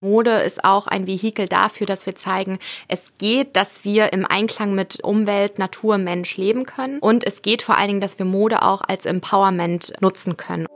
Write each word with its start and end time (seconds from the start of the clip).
Mode 0.00 0.30
ist 0.30 0.62
auch 0.62 0.86
ein 0.86 1.08
Vehikel 1.08 1.48
dafür, 1.48 1.84
dass 1.84 2.06
wir 2.06 2.14
zeigen, 2.14 2.60
es 2.86 3.14
geht, 3.18 3.56
dass 3.56 3.84
wir 3.84 4.12
im 4.12 4.24
Einklang 4.24 4.76
mit 4.76 5.02
Umwelt, 5.02 5.58
Natur, 5.58 5.98
Mensch 5.98 6.36
leben 6.36 6.66
können. 6.66 7.00
Und 7.00 7.26
es 7.26 7.42
geht 7.42 7.62
vor 7.62 7.76
allen 7.76 7.88
Dingen, 7.88 8.00
dass 8.00 8.16
wir 8.16 8.24
Mode 8.24 8.62
auch 8.62 8.82
als 8.86 9.06
Empowerment 9.06 9.94
nutzen 10.00 10.36
können. 10.36 10.66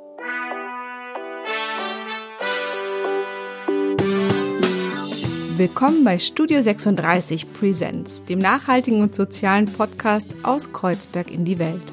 Willkommen 5.56 6.02
bei 6.02 6.18
Studio 6.18 6.60
36 6.60 7.52
Presents, 7.52 8.24
dem 8.24 8.40
nachhaltigen 8.40 9.02
und 9.02 9.14
sozialen 9.14 9.66
Podcast 9.66 10.34
aus 10.42 10.72
Kreuzberg 10.72 11.30
in 11.30 11.44
die 11.44 11.60
Welt. 11.60 11.84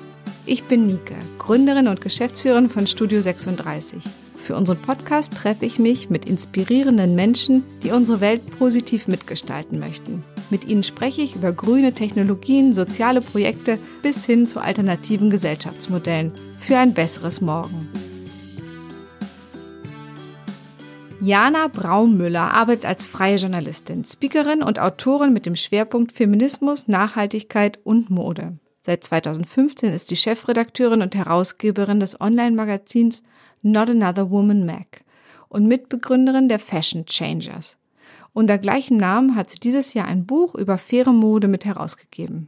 Ich 0.48 0.64
bin 0.64 0.88
Nike, 0.88 1.14
Gründerin 1.38 1.90
und 1.90 2.02
Geschäftsführerin 2.02 2.72
von 2.72 2.88
Studio 2.88 3.22
36. 3.22 4.02
Für 4.40 4.56
unseren 4.56 4.82
Podcast 4.82 5.36
treffe 5.36 5.66
ich 5.66 5.78
mich 5.78 6.10
mit 6.10 6.26
inspirierenden 6.26 7.14
Menschen, 7.14 7.64
die 7.84 7.92
unsere 7.92 8.22
Welt 8.22 8.42
positiv 8.58 9.08
mitgestalten 9.08 9.80
möchten. 9.80 10.24
Mit 10.50 10.66
ihnen 10.66 10.84
spreche 10.84 11.22
ich 11.22 11.36
über 11.36 11.52
grüne 11.52 11.94
Technologien, 11.94 12.74
soziale 12.74 13.22
Projekte 13.22 13.78
bis 14.02 14.26
hin 14.26 14.48
zu 14.48 14.60
alternativen 14.60 15.30
Gesellschaftsmodellen 15.30 16.32
für 16.58 16.78
ein 16.78 16.94
besseres 16.94 17.42
Morgen. 17.42 17.90
Jana 21.22 21.68
Braumüller 21.68 22.54
arbeitet 22.54 22.86
als 22.86 23.06
freie 23.06 23.36
Journalistin, 23.36 24.06
Speakerin 24.06 24.64
und 24.64 24.80
Autorin 24.80 25.34
mit 25.34 25.46
dem 25.46 25.58
Schwerpunkt 25.58 26.14
Feminismus, 26.14 26.88
Nachhaltigkeit 26.88 27.78
und 27.84 28.10
Mode. 28.10 28.58
Seit 28.82 29.04
2015 29.04 29.94
ist 29.94 30.10
die 30.10 30.16
Chefredakteurin 30.16 31.02
und 31.02 31.16
Herausgeberin 31.16 32.00
des 32.00 32.20
Online-Magazins 32.22 33.24
Not 33.62 33.90
Another 33.90 34.32
Woman 34.32 34.66
Mac 34.66 35.02
und 35.50 35.68
Mitbegründerin 35.68 36.48
der 36.48 36.60
Fashion 36.60 37.06
Changers. 37.06 37.78
Unter 38.34 38.58
gleichem 38.58 38.98
Namen 38.98 39.36
hat 39.36 39.50
sie 39.50 39.60
dieses 39.60 39.94
Jahr 39.94 40.08
ein 40.08 40.26
Buch 40.26 40.56
über 40.56 40.78
faire 40.78 41.12
Mode 41.12 41.50
mit 41.50 41.66
herausgegeben. 41.66 42.48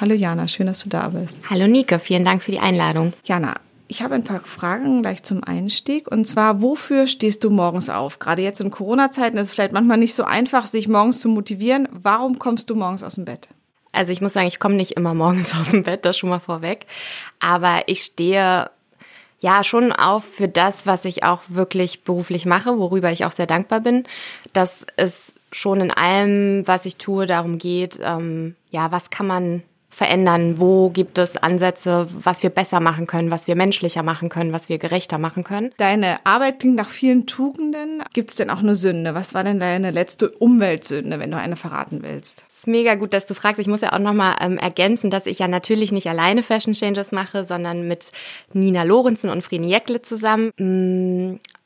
Hallo 0.00 0.14
Jana, 0.14 0.48
schön, 0.48 0.66
dass 0.66 0.80
du 0.80 0.88
da 0.88 1.08
bist. 1.08 1.38
Hallo 1.48 1.66
Nike, 1.66 1.98
vielen 1.98 2.24
Dank 2.24 2.42
für 2.42 2.50
die 2.50 2.60
Einladung. 2.60 3.12
Jana, 3.24 3.54
ich 3.86 4.02
habe 4.02 4.14
ein 4.14 4.24
paar 4.24 4.40
Fragen 4.40 5.02
gleich 5.02 5.22
zum 5.22 5.44
Einstieg. 5.44 6.10
Und 6.10 6.26
zwar, 6.26 6.60
wofür 6.60 7.06
stehst 7.06 7.44
du 7.44 7.50
morgens 7.50 7.88
auf? 7.88 8.18
Gerade 8.18 8.42
jetzt 8.42 8.60
in 8.60 8.70
Corona-Zeiten 8.70 9.36
ist 9.38 9.48
es 9.48 9.54
vielleicht 9.54 9.72
manchmal 9.72 9.98
nicht 9.98 10.14
so 10.14 10.24
einfach, 10.24 10.66
sich 10.66 10.88
morgens 10.88 11.20
zu 11.20 11.28
motivieren. 11.28 11.88
Warum 11.92 12.38
kommst 12.38 12.68
du 12.68 12.74
morgens 12.74 13.02
aus 13.02 13.14
dem 13.14 13.24
Bett? 13.24 13.48
Also 13.92 14.12
ich 14.12 14.20
muss 14.20 14.32
sagen, 14.32 14.46
ich 14.46 14.58
komme 14.58 14.74
nicht 14.74 14.92
immer 14.92 15.14
morgens 15.14 15.54
aus 15.60 15.70
dem 15.70 15.82
Bett, 15.82 16.04
das 16.04 16.16
schon 16.16 16.30
mal 16.30 16.40
vorweg. 16.40 16.86
Aber 17.40 17.82
ich 17.86 18.02
stehe 18.02 18.70
ja 19.40 19.64
schon 19.64 19.92
auf 19.92 20.24
für 20.24 20.48
das, 20.48 20.86
was 20.86 21.04
ich 21.04 21.22
auch 21.22 21.42
wirklich 21.48 22.02
beruflich 22.02 22.44
mache, 22.44 22.78
worüber 22.78 23.10
ich 23.12 23.24
auch 23.24 23.30
sehr 23.30 23.46
dankbar 23.46 23.80
bin, 23.80 24.04
dass 24.52 24.84
es 24.96 25.32
schon 25.52 25.80
in 25.80 25.90
allem, 25.90 26.66
was 26.66 26.84
ich 26.84 26.96
tue, 26.96 27.26
darum 27.26 27.58
geht, 27.58 27.98
ähm, 28.02 28.56
ja, 28.70 28.90
was 28.92 29.10
kann 29.10 29.26
man 29.26 29.62
verändern? 29.98 30.60
Wo 30.60 30.90
gibt 30.90 31.18
es 31.18 31.36
Ansätze, 31.36 32.06
was 32.12 32.44
wir 32.44 32.50
besser 32.50 32.78
machen 32.78 33.08
können, 33.08 33.32
was 33.32 33.48
wir 33.48 33.56
menschlicher 33.56 34.04
machen 34.04 34.28
können, 34.28 34.52
was 34.52 34.68
wir 34.68 34.78
gerechter 34.78 35.18
machen 35.18 35.42
können? 35.42 35.72
Deine 35.76 36.24
Arbeit 36.24 36.60
klingt 36.60 36.76
nach 36.76 36.88
vielen 36.88 37.26
Tugenden. 37.26 38.04
Gibt 38.14 38.30
es 38.30 38.36
denn 38.36 38.48
auch 38.48 38.60
eine 38.60 38.76
Sünde? 38.76 39.16
Was 39.16 39.34
war 39.34 39.42
denn 39.42 39.58
deine 39.58 39.90
letzte 39.90 40.30
Umweltsünde, 40.30 41.18
wenn 41.18 41.32
du 41.32 41.36
eine 41.36 41.56
verraten 41.56 42.02
willst? 42.02 42.44
Es 42.48 42.60
ist 42.60 42.66
mega 42.68 42.94
gut, 42.94 43.12
dass 43.12 43.26
du 43.26 43.34
fragst. 43.34 43.58
Ich 43.58 43.66
muss 43.66 43.80
ja 43.80 43.92
auch 43.92 43.98
nochmal 43.98 44.36
ähm, 44.40 44.56
ergänzen, 44.56 45.10
dass 45.10 45.26
ich 45.26 45.40
ja 45.40 45.48
natürlich 45.48 45.90
nicht 45.90 46.08
alleine 46.08 46.44
Fashion 46.44 46.74
Changes 46.74 47.10
mache, 47.10 47.44
sondern 47.44 47.88
mit 47.88 48.12
Nina 48.52 48.84
Lorenzen 48.84 49.30
und 49.30 49.42
Vreni 49.42 49.68
Jäckle 49.68 50.00
zusammen. 50.00 50.52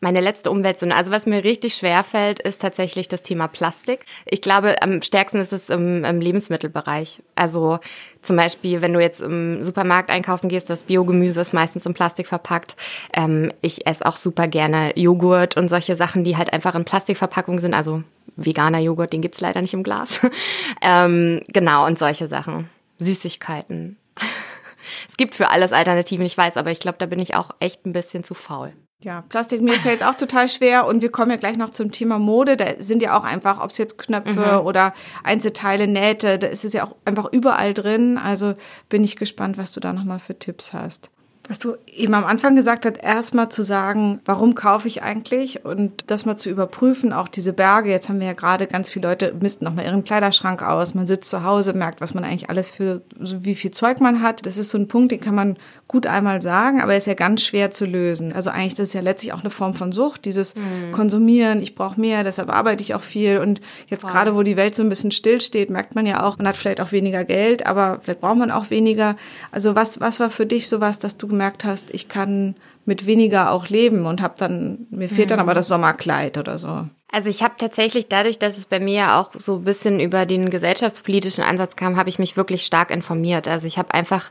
Meine 0.05 0.19
letzte 0.19 0.51
Umweltsünde. 0.51 0.97
Also 0.97 1.13
was 1.13 1.27
mir 1.27 1.45
richtig 1.45 1.75
schwer 1.75 2.03
fällt, 2.03 2.41
ist 2.41 2.61
tatsächlich 2.61 3.07
das 3.07 3.23
Thema 3.23 3.47
Plastik. 3.47 4.05
Ich 4.25 4.43
glaube, 4.43 4.83
am 4.83 5.01
stärksten 5.01 5.39
ist 5.39 5.53
es 5.53 5.69
im, 5.69 6.05
im 6.05 6.21
Lebensmittelbereich. 6.21 7.23
Also 7.37 7.79
zum 8.21 8.35
Beispiel, 8.35 8.83
wenn 8.83 8.95
du 8.95 8.99
jetzt 8.99 9.21
im 9.21 9.63
Supermarkt 9.63 10.11
einkaufen 10.11 10.49
gehst, 10.49 10.69
das 10.69 10.83
Biogemüse 10.83 11.41
ist 11.41 11.53
meistens 11.53 11.87
in 11.87 11.95
Plastik 11.95 12.27
verpackt. 12.27 12.75
Ähm, 13.15 13.53
ich 13.61 13.87
esse 13.87 14.05
auch 14.05 14.17
super 14.17 14.49
gerne 14.49 14.91
Joghurt 14.99 15.57
und 15.57 15.69
solche 15.69 15.95
Sachen, 15.95 16.25
die 16.25 16.37
halt 16.37 16.53
einfach 16.53 16.75
in 16.75 16.85
Plastikverpackung 16.85 17.61
sind. 17.61 17.73
Also 17.73 18.03
veganer 18.35 18.81
Joghurt, 18.81 19.13
den 19.13 19.23
gibt's 19.23 19.41
leider 19.41 19.63
nicht 19.63 19.75
im 19.75 19.85
Glas. 19.85 20.21
ähm, 20.83 21.43
genau, 21.53 21.87
und 21.87 21.97
solche 21.97 22.27
Sachen. 22.27 22.69
Süßigkeiten. 22.99 23.99
es 25.09 25.17
gibt 25.17 25.37
für 25.37 25.51
alles 25.51 25.73
Alternativen, 25.73 26.27
ich 26.27 26.37
weiß, 26.37 26.57
aber 26.57 26.73
ich 26.73 26.81
glaube, 26.81 26.99
da 26.99 27.07
bin 27.07 27.21
ich 27.21 27.37
auch 27.37 27.51
echt 27.61 27.87
ein 27.87 27.93
bisschen 27.93 28.25
zu 28.25 28.35
faul. 28.35 28.73
Ja, 29.03 29.23
Plastik, 29.29 29.63
mir 29.63 29.73
fällt 29.75 30.01
es 30.01 30.07
auch 30.07 30.15
total 30.15 30.49
schwer 30.49 30.87
und 30.87 31.03
wir 31.03 31.11
kommen 31.11 31.33
ja 31.33 31.37
gleich 31.37 31.57
noch 31.57 31.71
zum 31.71 31.91
Thema 31.91 32.21
Mode. 32.21 32.57
Da 32.57 32.67
sind 32.79 33.03
ja 33.03 33.19
auch 33.19 33.25
einfach, 33.25 33.61
ob 33.63 33.71
es 33.71 33.79
jetzt 33.79 33.99
Knöpfe 33.99 34.61
mhm. 34.61 34.67
oder 34.67 34.95
Einzelteile, 35.25 35.89
Nähte, 35.89 36.39
da 36.39 36.47
ist 36.47 36.65
es 36.65 36.73
ja 36.73 36.85
auch 36.85 36.95
einfach 37.05 37.33
überall 37.33 37.75
drin. 37.75 38.17
Also 38.17 38.55
bin 38.89 39.03
ich 39.03 39.17
gespannt, 39.17 39.59
was 39.59 39.73
du 39.73 39.81
da 39.81 39.93
nochmal 39.93 40.21
für 40.21 40.39
Tipps 40.39 40.73
hast 40.73 41.11
was 41.53 41.59
du 41.59 41.75
eben 41.87 42.15
am 42.15 42.25
Anfang 42.25 42.57
gesagt 42.57 42.87
hast, 42.87 42.97
erstmal 42.97 43.51
zu 43.51 43.63
sagen, 43.63 44.23
warum 44.25 44.55
kaufe 44.55 44.89
ich 44.89 45.03
eigentlich 45.03 45.67
und 45.67 46.05
das 46.07 46.25
mal 46.25 46.39
zu 46.39 46.49
überprüfen, 46.49 47.13
auch 47.13 47.29
diese 47.29 47.53
Berge. 47.53 47.91
Jetzt 47.91 48.09
haben 48.09 48.21
wir 48.21 48.29
ja 48.29 48.33
gerade 48.33 48.67
ganz 48.67 48.89
viele 48.89 49.09
Leute 49.09 49.35
misten 49.39 49.67
nochmal 49.67 49.85
ihren 49.85 50.03
Kleiderschrank 50.03 50.63
aus. 50.63 50.95
Man 50.95 51.07
sitzt 51.07 51.29
zu 51.29 51.45
Hause, 51.45 51.75
merkt, 51.75 52.01
was 52.01 52.15
man 52.15 52.25
eigentlich 52.25 52.49
alles 52.49 52.71
für, 52.71 53.03
so 53.21 53.45
wie 53.45 53.55
viel 53.55 53.71
Zeug 53.71 54.01
man 54.01 54.23
hat. 54.23 54.47
Das 54.47 54.57
ist 54.57 54.71
so 54.71 54.79
ein 54.79 54.89
Punkt, 54.89 55.13
den 55.13 55.21
kann 55.21 55.35
man 55.35 55.59
gut 55.89 56.07
einmal 56.07 56.41
sagen, 56.41 56.81
aber 56.81 56.93
er 56.93 56.99
ist 56.99 57.07
ja 57.07 57.13
ganz 57.13 57.43
schwer 57.43 57.71
zu 57.71 57.85
lösen. 57.85 58.33
Also 58.33 58.49
eigentlich, 58.49 58.73
das 58.73 58.89
ist 58.89 58.95
ja 58.95 59.03
letztlich 59.03 59.35
auch 59.35 59.41
eine 59.41 59.51
Form 59.51 59.75
von 59.75 59.93
Sucht, 59.93 60.25
dieses 60.25 60.55
mhm. 60.55 60.93
Konsumieren, 60.93 61.61
ich 61.61 61.75
brauche 61.75 62.01
mehr, 62.01 62.25
deshalb 62.25 62.49
arbeite 62.49 62.83
ich 62.83 62.95
auch 62.95 63.03
viel. 63.03 63.37
Und 63.37 63.61
jetzt 63.89 64.05
wow. 64.05 64.11
gerade, 64.11 64.35
wo 64.35 64.43
die 64.43 64.57
Welt 64.57 64.75
so 64.75 64.83
ein 64.83 64.89
bisschen 64.89 65.11
stillsteht, 65.11 65.69
merkt 65.69 65.95
man 65.97 66.07
ja 66.07 66.23
auch, 66.23 66.39
man 66.39 66.49
hat 66.49 66.57
vielleicht 66.57 66.81
auch 66.81 66.93
weniger 66.93 67.25
Geld, 67.25 67.67
aber 67.67 68.01
vielleicht 68.03 68.23
braucht 68.23 68.39
man 68.39 68.51
auch 68.51 68.71
weniger. 68.71 69.17
Also 69.51 69.75
was, 69.75 70.01
was 70.01 70.19
war 70.19 70.31
für 70.31 70.47
dich 70.47 70.71
sowas, 70.71 70.99
dass 70.99 71.19
du 71.19 71.29
gemerkt 71.29 71.42
hast, 71.65 71.93
ich 71.93 72.09
kann 72.09 72.57
mit 72.85 73.07
weniger 73.07 73.51
auch 73.51 73.69
leben 73.69 74.07
und 74.07 74.21
habe 74.21 74.35
dann, 74.39 74.87
mir 74.91 75.09
fehlt 75.09 75.31
dann 75.31 75.39
mhm. 75.39 75.43
aber 75.43 75.55
das 75.55 75.69
Sommerkleid 75.69 76.39
oder 76.39 76.59
so. 76.59 76.89
Also 77.11 77.29
ich 77.29 77.43
habe 77.43 77.55
tatsächlich 77.59 78.09
dadurch, 78.09 78.39
dass 78.39 78.57
es 78.57 78.67
bei 78.67 78.81
mir 78.81 78.95
ja 78.95 79.21
auch 79.21 79.31
so 79.35 79.57
ein 79.57 79.65
bisschen 79.65 80.01
über 80.01 80.25
den 80.27 80.51
gesellschaftspolitischen 80.51 81.45
Ansatz 81.45 81.77
kam, 81.77 81.97
habe 81.97 82.09
ich 82.09 82.19
mich 82.19 82.37
wirklich 82.37 82.65
stark 82.65 82.91
informiert. 82.91 83.49
Also 83.49 83.67
ich 83.67 83.79
habe 83.79 83.93
einfach 83.95 84.31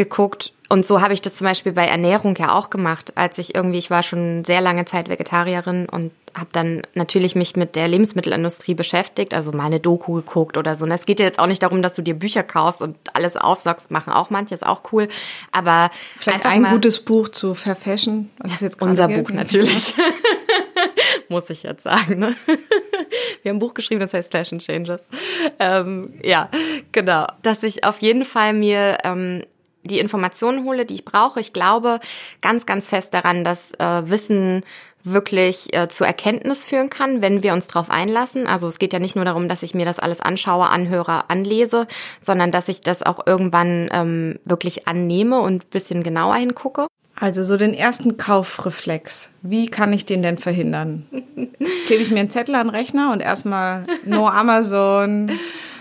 geguckt. 0.00 0.52
Und 0.68 0.86
so 0.86 1.00
habe 1.00 1.12
ich 1.12 1.20
das 1.20 1.34
zum 1.34 1.46
Beispiel 1.46 1.72
bei 1.72 1.86
Ernährung 1.86 2.36
ja 2.36 2.54
auch 2.54 2.70
gemacht, 2.70 3.12
als 3.16 3.38
ich 3.38 3.54
irgendwie, 3.54 3.78
ich 3.78 3.90
war 3.90 4.02
schon 4.02 4.44
sehr 4.44 4.60
lange 4.60 4.84
Zeit 4.84 5.08
Vegetarierin 5.08 5.88
und 5.88 6.12
habe 6.32 6.48
dann 6.52 6.82
natürlich 6.94 7.34
mich 7.34 7.56
mit 7.56 7.74
der 7.74 7.88
Lebensmittelindustrie 7.88 8.74
beschäftigt, 8.74 9.34
also 9.34 9.50
mal 9.50 9.64
eine 9.64 9.80
Doku 9.80 10.14
geguckt 10.14 10.56
oder 10.56 10.76
so. 10.76 10.84
Und 10.84 10.92
es 10.92 11.06
geht 11.06 11.18
ja 11.18 11.26
jetzt 11.26 11.38
auch 11.38 11.48
nicht 11.48 11.62
darum, 11.62 11.82
dass 11.82 11.96
du 11.96 12.02
dir 12.02 12.14
Bücher 12.14 12.44
kaufst 12.44 12.82
und 12.82 12.96
alles 13.14 13.36
aufsaugst, 13.36 13.90
machen 13.90 14.12
auch 14.12 14.30
manche, 14.30 14.54
ist 14.54 14.64
auch 14.64 14.82
cool. 14.92 15.08
Aber 15.50 15.90
vielleicht 16.18 16.46
ein 16.46 16.64
gutes 16.64 17.00
Buch 17.00 17.28
zu 17.28 17.54
Verfashion, 17.54 18.30
was 18.38 18.52
ist 18.52 18.62
jetzt 18.62 18.80
unser 18.80 19.08
Buch 19.08 19.30
natürlich. 19.30 19.94
Muss 21.28 21.50
ich 21.50 21.64
jetzt 21.64 21.82
sagen. 21.82 22.18
Ne? 22.18 22.36
Wir 23.42 23.50
haben 23.50 23.56
ein 23.56 23.58
Buch 23.58 23.74
geschrieben, 23.74 24.00
das 24.00 24.14
heißt 24.14 24.30
Fashion 24.30 24.60
Changes. 24.60 25.00
Ähm, 25.58 26.14
ja, 26.22 26.48
genau. 26.92 27.26
Dass 27.42 27.62
ich 27.62 27.84
auf 27.84 27.98
jeden 27.98 28.24
Fall 28.24 28.52
mir 28.52 28.98
ähm, 29.04 29.44
die 29.82 29.98
Informationen 29.98 30.64
hole, 30.64 30.86
die 30.86 30.94
ich 30.94 31.04
brauche. 31.04 31.40
Ich 31.40 31.52
glaube 31.52 32.00
ganz, 32.40 32.66
ganz 32.66 32.88
fest 32.88 33.14
daran, 33.14 33.44
dass 33.44 33.72
äh, 33.74 34.02
Wissen 34.10 34.62
wirklich 35.02 35.74
äh, 35.74 35.88
zur 35.88 36.06
Erkenntnis 36.06 36.66
führen 36.66 36.90
kann, 36.90 37.22
wenn 37.22 37.42
wir 37.42 37.52
uns 37.52 37.68
darauf 37.68 37.90
einlassen. 37.90 38.46
Also 38.46 38.66
es 38.66 38.78
geht 38.78 38.92
ja 38.92 38.98
nicht 38.98 39.16
nur 39.16 39.24
darum, 39.24 39.48
dass 39.48 39.62
ich 39.62 39.74
mir 39.74 39.86
das 39.86 39.98
alles 39.98 40.20
anschaue, 40.20 40.68
anhöre, 40.68 41.30
anlese, 41.30 41.86
sondern 42.20 42.52
dass 42.52 42.68
ich 42.68 42.80
das 42.82 43.02
auch 43.02 43.26
irgendwann 43.26 43.88
ähm, 43.92 44.38
wirklich 44.44 44.86
annehme 44.86 45.40
und 45.40 45.70
bisschen 45.70 46.02
genauer 46.02 46.36
hingucke. 46.36 46.86
Also 47.16 47.44
so 47.44 47.58
den 47.58 47.74
ersten 47.74 48.16
Kaufreflex. 48.16 49.30
Wie 49.42 49.68
kann 49.68 49.92
ich 49.92 50.06
den 50.06 50.22
denn 50.22 50.38
verhindern? 50.38 51.06
Klebe 51.86 52.02
ich 52.02 52.10
mir 52.10 52.20
einen 52.20 52.30
Zettel 52.30 52.54
an 52.54 52.68
den 52.68 52.74
Rechner 52.74 53.12
und 53.12 53.20
erstmal 53.20 53.84
no 54.06 54.26
Amazon, 54.26 55.30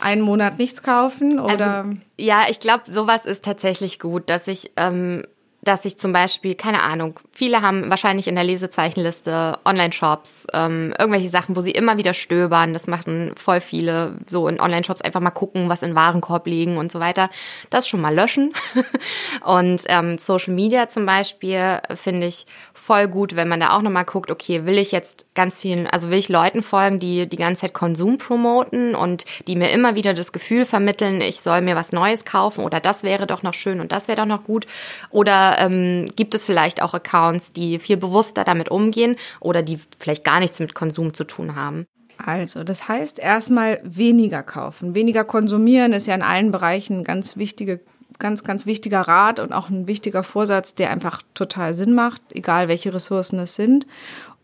einen 0.00 0.22
Monat 0.22 0.58
nichts 0.58 0.82
kaufen 0.82 1.38
oder? 1.38 1.84
Also, 1.84 1.96
ja, 2.18 2.44
ich 2.48 2.60
glaube, 2.60 2.84
sowas 2.86 3.24
ist 3.26 3.44
tatsächlich 3.44 3.98
gut, 3.98 4.28
dass 4.30 4.46
ich 4.46 4.72
ähm, 4.76 5.22
dass 5.66 5.84
ich 5.84 5.98
zum 5.98 6.12
Beispiel, 6.12 6.54
keine 6.54 6.82
Ahnung, 6.82 7.18
viele 7.36 7.60
haben 7.60 7.90
wahrscheinlich 7.90 8.28
in 8.28 8.34
der 8.34 8.44
Lesezeichenliste 8.44 9.58
Online-Shops, 9.66 10.46
ähm, 10.54 10.94
irgendwelche 10.98 11.28
Sachen, 11.28 11.54
wo 11.54 11.60
sie 11.60 11.70
immer 11.70 11.98
wieder 11.98 12.14
stöbern. 12.14 12.72
Das 12.72 12.86
machen 12.86 13.32
voll 13.36 13.60
viele, 13.60 14.14
so 14.26 14.48
in 14.48 14.58
Online-Shops 14.58 15.02
einfach 15.02 15.20
mal 15.20 15.30
gucken, 15.30 15.68
was 15.68 15.82
in 15.82 15.94
Warenkorb 15.94 16.46
liegen 16.46 16.78
und 16.78 16.90
so 16.90 16.98
weiter. 16.98 17.28
Das 17.68 17.86
schon 17.86 18.00
mal 18.00 18.14
löschen. 18.14 18.54
und 19.44 19.82
ähm, 19.88 20.18
Social 20.18 20.54
Media 20.54 20.88
zum 20.88 21.04
Beispiel 21.04 21.80
finde 21.94 22.26
ich 22.26 22.46
voll 22.72 23.06
gut, 23.06 23.36
wenn 23.36 23.48
man 23.48 23.60
da 23.60 23.76
auch 23.76 23.82
nochmal 23.82 24.04
guckt, 24.06 24.30
okay, 24.30 24.64
will 24.64 24.78
ich 24.78 24.90
jetzt 24.92 25.26
ganz 25.34 25.58
vielen, 25.58 25.86
also 25.86 26.08
will 26.08 26.18
ich 26.18 26.30
Leuten 26.30 26.62
folgen, 26.62 26.98
die 27.00 27.28
die 27.28 27.36
ganze 27.36 27.62
Zeit 27.62 27.74
Konsum 27.74 28.16
promoten 28.16 28.94
und 28.94 29.24
die 29.46 29.56
mir 29.56 29.70
immer 29.70 29.94
wieder 29.94 30.14
das 30.14 30.32
Gefühl 30.32 30.64
vermitteln, 30.64 31.20
ich 31.20 31.40
soll 31.40 31.60
mir 31.60 31.76
was 31.76 31.92
Neues 31.92 32.24
kaufen 32.24 32.64
oder 32.64 32.80
das 32.80 33.02
wäre 33.02 33.26
doch 33.26 33.42
noch 33.42 33.54
schön 33.54 33.80
und 33.80 33.92
das 33.92 34.08
wäre 34.08 34.16
doch 34.16 34.26
noch 34.26 34.44
gut. 34.44 34.66
Oder 35.10 35.56
ähm, 35.58 36.08
gibt 36.16 36.34
es 36.34 36.44
vielleicht 36.46 36.80
auch 36.80 36.94
Accounts, 36.94 37.25
Accounts, 37.26 37.52
die 37.52 37.78
viel 37.78 37.96
bewusster 37.96 38.44
damit 38.44 38.70
umgehen 38.70 39.16
oder 39.40 39.62
die 39.62 39.78
vielleicht 39.98 40.24
gar 40.24 40.40
nichts 40.40 40.60
mit 40.60 40.74
Konsum 40.74 41.14
zu 41.14 41.24
tun 41.24 41.56
haben? 41.56 41.86
Also, 42.24 42.64
das 42.64 42.88
heißt 42.88 43.18
erstmal 43.18 43.80
weniger 43.84 44.42
kaufen. 44.42 44.94
Weniger 44.94 45.24
konsumieren 45.24 45.92
ist 45.92 46.06
ja 46.06 46.14
in 46.14 46.22
allen 46.22 46.50
Bereichen 46.50 47.00
ein 47.00 47.04
ganz 47.04 47.36
wichtige 47.36 47.80
ganz, 48.18 48.44
ganz 48.44 48.64
wichtiger 48.64 49.02
Rat 49.02 49.40
und 49.40 49.52
auch 49.52 49.68
ein 49.68 49.86
wichtiger 49.86 50.22
Vorsatz, 50.22 50.74
der 50.74 50.90
einfach 50.90 51.20
total 51.34 51.74
Sinn 51.74 51.92
macht, 51.92 52.22
egal 52.30 52.66
welche 52.66 52.94
Ressourcen 52.94 53.38
es 53.40 53.56
sind. 53.56 53.86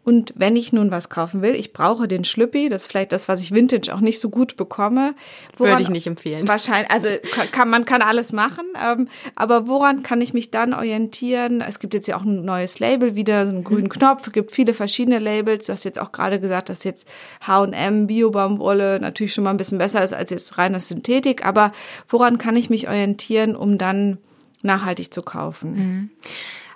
Und 0.04 0.32
wenn 0.34 0.56
ich 0.56 0.72
nun 0.72 0.90
was 0.90 1.10
kaufen 1.10 1.42
will, 1.42 1.54
ich 1.54 1.72
brauche 1.72 2.08
den 2.08 2.24
Schlüppi, 2.24 2.68
das 2.68 2.82
ist 2.82 2.90
vielleicht 2.90 3.12
das, 3.12 3.28
was 3.28 3.40
ich 3.40 3.52
Vintage 3.52 3.94
auch 3.94 4.00
nicht 4.00 4.18
so 4.18 4.30
gut 4.30 4.56
bekomme. 4.56 5.14
Woran, 5.56 5.72
Würde 5.74 5.82
ich 5.84 5.90
nicht 5.90 6.08
empfehlen. 6.08 6.48
Wahrscheinlich, 6.48 6.90
also 6.90 7.08
kann, 7.52 7.70
man 7.70 7.84
kann 7.84 8.02
alles 8.02 8.32
machen, 8.32 8.64
ähm, 8.84 9.06
aber 9.36 9.68
woran 9.68 10.02
kann 10.02 10.20
ich 10.20 10.34
mich 10.34 10.50
dann 10.50 10.74
orientieren? 10.74 11.60
Es 11.60 11.78
gibt 11.78 11.94
jetzt 11.94 12.08
ja 12.08 12.16
auch 12.16 12.24
ein 12.24 12.44
neues 12.44 12.80
Label 12.80 13.14
wieder, 13.14 13.46
so 13.46 13.52
einen 13.52 13.62
grünen 13.62 13.84
mhm. 13.84 13.90
Knopf, 13.90 14.26
es 14.26 14.32
gibt 14.32 14.50
viele 14.50 14.74
verschiedene 14.74 15.20
Labels. 15.20 15.66
Du 15.66 15.72
hast 15.72 15.84
jetzt 15.84 16.00
auch 16.00 16.10
gerade 16.10 16.40
gesagt, 16.40 16.68
dass 16.68 16.82
jetzt 16.82 17.06
H&M, 17.46 18.08
Biobaumwolle 18.08 18.98
natürlich 18.98 19.32
schon 19.32 19.44
mal 19.44 19.50
ein 19.50 19.56
bisschen 19.56 19.78
besser 19.78 20.02
ist 20.02 20.14
als 20.14 20.30
jetzt 20.30 20.58
reine 20.58 20.80
Synthetik, 20.80 21.46
aber 21.46 21.72
woran 22.08 22.38
kann 22.38 22.56
ich 22.56 22.70
mich 22.70 22.88
orientieren, 22.88 23.54
um 23.54 23.78
dann 23.78 24.18
nachhaltig 24.62 25.14
zu 25.14 25.22
kaufen? 25.22 25.74
Mhm. 25.74 26.10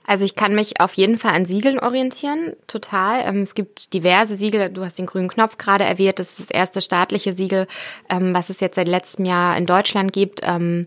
Also 0.06 0.24
ich 0.24 0.34
kann 0.34 0.54
mich 0.54 0.80
auf 0.80 0.94
jeden 0.94 1.18
Fall 1.18 1.34
an 1.34 1.44
Siegeln 1.44 1.78
orientieren, 1.78 2.54
total. 2.66 3.22
Ähm, 3.26 3.42
es 3.42 3.54
gibt 3.54 3.92
diverse 3.92 4.36
Siegel, 4.36 4.70
du 4.70 4.84
hast 4.84 4.98
den 4.98 5.06
grünen 5.06 5.28
Knopf 5.28 5.58
gerade 5.58 5.84
erwähnt, 5.84 6.18
das 6.18 6.30
ist 6.30 6.40
das 6.40 6.50
erste 6.50 6.80
staatliche 6.80 7.32
Siegel, 7.32 7.66
ähm, 8.08 8.34
was 8.34 8.50
es 8.50 8.60
jetzt 8.60 8.76
seit 8.76 8.88
letztem 8.88 9.24
Jahr 9.24 9.56
in 9.56 9.66
Deutschland 9.66 10.12
gibt. 10.12 10.40
Ähm, 10.44 10.86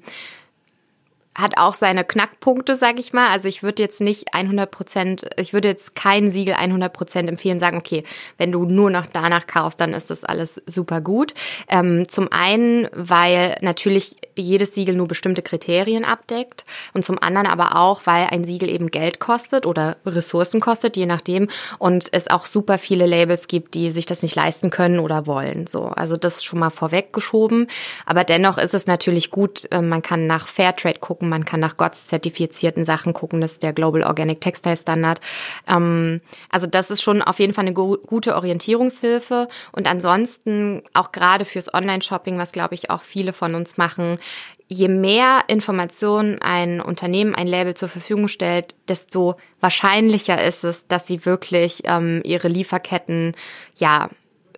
hat 1.35 1.57
auch 1.57 1.73
seine 1.73 2.03
Knackpunkte, 2.03 2.75
sag 2.75 2.99
ich 2.99 3.13
mal. 3.13 3.29
Also 3.29 3.47
ich 3.47 3.63
würde 3.63 3.81
jetzt 3.81 4.01
nicht 4.01 4.33
100 4.33 4.69
Prozent, 4.71 5.25
ich 5.37 5.53
würde 5.53 5.69
jetzt 5.69 5.95
kein 5.95 6.31
Siegel 6.31 6.55
100 6.55 6.91
Prozent 6.91 7.29
empfehlen, 7.29 7.59
sagen, 7.59 7.77
okay, 7.77 8.03
wenn 8.37 8.51
du 8.51 8.65
nur 8.65 8.89
noch 8.89 9.05
danach 9.05 9.47
kaufst, 9.47 9.79
dann 9.79 9.93
ist 9.93 10.09
das 10.09 10.25
alles 10.25 10.61
super 10.65 10.99
gut. 10.99 11.33
Zum 11.69 12.27
einen, 12.31 12.89
weil 12.91 13.57
natürlich 13.61 14.17
jedes 14.41 14.73
Siegel 14.73 14.95
nur 14.95 15.07
bestimmte 15.07 15.41
Kriterien 15.41 16.05
abdeckt 16.05 16.65
und 16.93 17.03
zum 17.03 17.19
anderen 17.21 17.47
aber 17.47 17.75
auch, 17.75 18.01
weil 18.05 18.27
ein 18.27 18.45
Siegel 18.45 18.69
eben 18.69 18.91
Geld 18.91 19.19
kostet 19.19 19.65
oder 19.65 19.97
Ressourcen 20.05 20.59
kostet, 20.59 20.97
je 20.97 21.05
nachdem 21.05 21.47
und 21.77 22.07
es 22.11 22.29
auch 22.29 22.45
super 22.45 22.77
viele 22.77 23.05
Labels 23.05 23.47
gibt, 23.47 23.73
die 23.75 23.91
sich 23.91 24.05
das 24.05 24.21
nicht 24.21 24.35
leisten 24.35 24.69
können 24.69 24.99
oder 24.99 25.27
wollen. 25.27 25.67
So, 25.67 25.85
also 25.85 26.15
das 26.17 26.43
schon 26.43 26.59
mal 26.59 26.69
vorweggeschoben. 26.69 27.67
Aber 28.05 28.23
dennoch 28.23 28.57
ist 28.57 28.73
es 28.73 28.87
natürlich 28.87 29.31
gut, 29.31 29.67
äh, 29.71 29.81
man 29.81 30.01
kann 30.01 30.27
nach 30.27 30.47
Fairtrade 30.47 30.99
gucken, 30.99 31.29
man 31.29 31.45
kann 31.45 31.59
nach 31.59 31.77
GOTS 31.77 32.07
zertifizierten 32.07 32.85
Sachen 32.85 33.13
gucken, 33.13 33.41
das 33.41 33.53
ist 33.53 33.63
der 33.63 33.73
Global 33.73 34.03
Organic 34.03 34.41
Textile 34.41 34.77
Standard. 34.77 35.21
Ähm, 35.67 36.21
also 36.49 36.67
das 36.67 36.91
ist 36.91 37.01
schon 37.01 37.21
auf 37.21 37.39
jeden 37.39 37.53
Fall 37.53 37.65
eine 37.65 37.73
gute 37.73 38.35
Orientierungshilfe 38.35 39.47
und 39.71 39.87
ansonsten 39.87 40.83
auch 40.93 41.11
gerade 41.11 41.45
fürs 41.45 41.73
Online-Shopping, 41.73 42.37
was 42.37 42.51
glaube 42.51 42.75
ich 42.75 42.89
auch 42.89 43.01
viele 43.01 43.33
von 43.33 43.55
uns 43.55 43.77
machen, 43.77 44.17
je 44.67 44.87
mehr 44.87 45.43
Informationen 45.47 46.39
ein 46.41 46.79
Unternehmen, 46.79 47.33
ein 47.33 47.47
Label 47.47 47.73
zur 47.73 47.89
Verfügung 47.89 48.27
stellt, 48.27 48.75
desto 48.87 49.35
wahrscheinlicher 49.59 50.41
ist 50.43 50.63
es, 50.63 50.87
dass 50.87 51.07
sie 51.07 51.25
wirklich 51.25 51.81
ähm, 51.85 52.21
ihre 52.23 52.47
Lieferketten 52.47 53.35
ja 53.77 54.09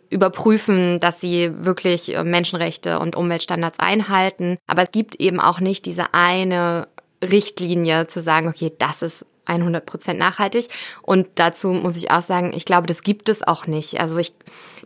überprüfen, 0.09 0.99
dass 0.99 1.21
sie 1.21 1.65
wirklich 1.65 2.13
äh, 2.13 2.23
Menschenrechte 2.23 2.99
und 2.99 3.15
Umweltstandards 3.15 3.79
einhalten. 3.79 4.57
Aber 4.67 4.83
es 4.83 4.91
gibt 4.91 5.15
eben 5.15 5.39
auch 5.39 5.61
nicht 5.61 5.85
diese 5.85 6.13
eine 6.13 6.89
Richtlinie 7.23 8.07
zu 8.07 8.21
sagen, 8.21 8.49
okay, 8.49 8.73
das 8.77 9.01
ist 9.01 9.25
100 9.45 9.85
Prozent 9.85 10.19
nachhaltig. 10.19 10.67
Und 11.01 11.27
dazu 11.35 11.71
muss 11.71 11.95
ich 11.95 12.11
auch 12.11 12.21
sagen, 12.21 12.53
ich 12.55 12.65
glaube, 12.65 12.87
das 12.87 13.03
gibt 13.03 13.29
es 13.29 13.43
auch 13.43 13.67
nicht. 13.67 13.99
Also 13.99 14.17
ich, 14.17 14.33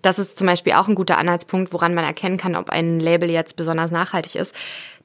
das 0.02 0.20
ist 0.20 0.38
zum 0.38 0.48
Beispiel 0.48 0.74
auch 0.74 0.88
ein 0.88 0.96
guter 0.96 1.18
Anhaltspunkt, 1.18 1.74
woran 1.74 1.94
man 1.94 2.04
erkennen 2.04 2.38
kann, 2.38 2.56
ob 2.56 2.70
ein 2.70 3.00
Label 3.00 3.30
jetzt 3.30 3.56
besonders 3.56 3.92
nachhaltig 3.92 4.36
ist. 4.36 4.56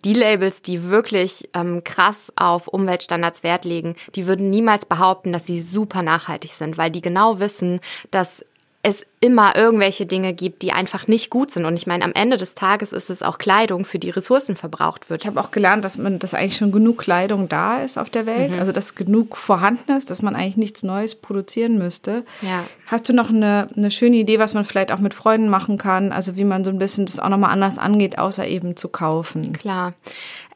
Die 0.04 0.14
Labels, 0.14 0.62
die 0.62 0.84
wirklich 0.84 1.50
ähm, 1.52 1.84
krass 1.84 2.32
auf 2.36 2.68
Umweltstandards 2.68 3.42
Wert 3.42 3.66
legen, 3.66 3.96
die 4.14 4.26
würden 4.26 4.48
niemals 4.48 4.86
behaupten, 4.86 5.32
dass 5.32 5.44
sie 5.44 5.60
super 5.60 6.02
nachhaltig 6.02 6.52
sind, 6.52 6.78
weil 6.78 6.90
die 6.90 7.02
genau 7.02 7.38
wissen, 7.38 7.80
dass 8.10 8.44
es 8.82 9.06
immer 9.22 9.54
irgendwelche 9.54 10.06
Dinge 10.06 10.32
gibt, 10.32 10.62
die 10.62 10.72
einfach 10.72 11.06
nicht 11.06 11.28
gut 11.28 11.50
sind. 11.50 11.66
Und 11.66 11.76
ich 11.76 11.86
meine, 11.86 12.04
am 12.04 12.12
Ende 12.14 12.38
des 12.38 12.54
Tages 12.54 12.94
ist 12.94 13.10
es 13.10 13.22
auch 13.22 13.36
Kleidung, 13.36 13.84
für 13.84 13.98
die 13.98 14.08
Ressourcen 14.08 14.56
verbraucht 14.56 15.10
wird. 15.10 15.20
Ich 15.20 15.26
habe 15.26 15.38
auch 15.38 15.50
gelernt, 15.50 15.84
dass 15.84 15.98
man, 15.98 16.18
dass 16.18 16.32
eigentlich 16.32 16.56
schon 16.56 16.72
genug 16.72 16.96
Kleidung 16.96 17.46
da 17.46 17.82
ist 17.82 17.98
auf 17.98 18.08
der 18.08 18.24
Welt, 18.24 18.52
mhm. 18.52 18.58
also 18.58 18.72
dass 18.72 18.94
genug 18.94 19.36
vorhanden 19.36 19.92
ist, 19.92 20.10
dass 20.10 20.22
man 20.22 20.34
eigentlich 20.34 20.56
nichts 20.56 20.82
Neues 20.82 21.14
produzieren 21.14 21.76
müsste. 21.76 22.24
Ja. 22.40 22.64
Hast 22.86 23.10
du 23.10 23.12
noch 23.12 23.28
eine, 23.28 23.68
eine 23.76 23.90
schöne 23.90 24.16
Idee, 24.16 24.38
was 24.38 24.54
man 24.54 24.64
vielleicht 24.64 24.90
auch 24.90 24.98
mit 24.98 25.12
Freunden 25.12 25.50
machen 25.50 25.76
kann? 25.76 26.12
Also 26.12 26.36
wie 26.36 26.44
man 26.44 26.64
so 26.64 26.70
ein 26.70 26.78
bisschen 26.78 27.04
das 27.04 27.20
auch 27.20 27.28
nochmal 27.28 27.50
anders 27.50 27.76
angeht, 27.76 28.18
außer 28.18 28.46
eben 28.46 28.74
zu 28.74 28.88
kaufen? 28.88 29.52
Klar. 29.52 29.92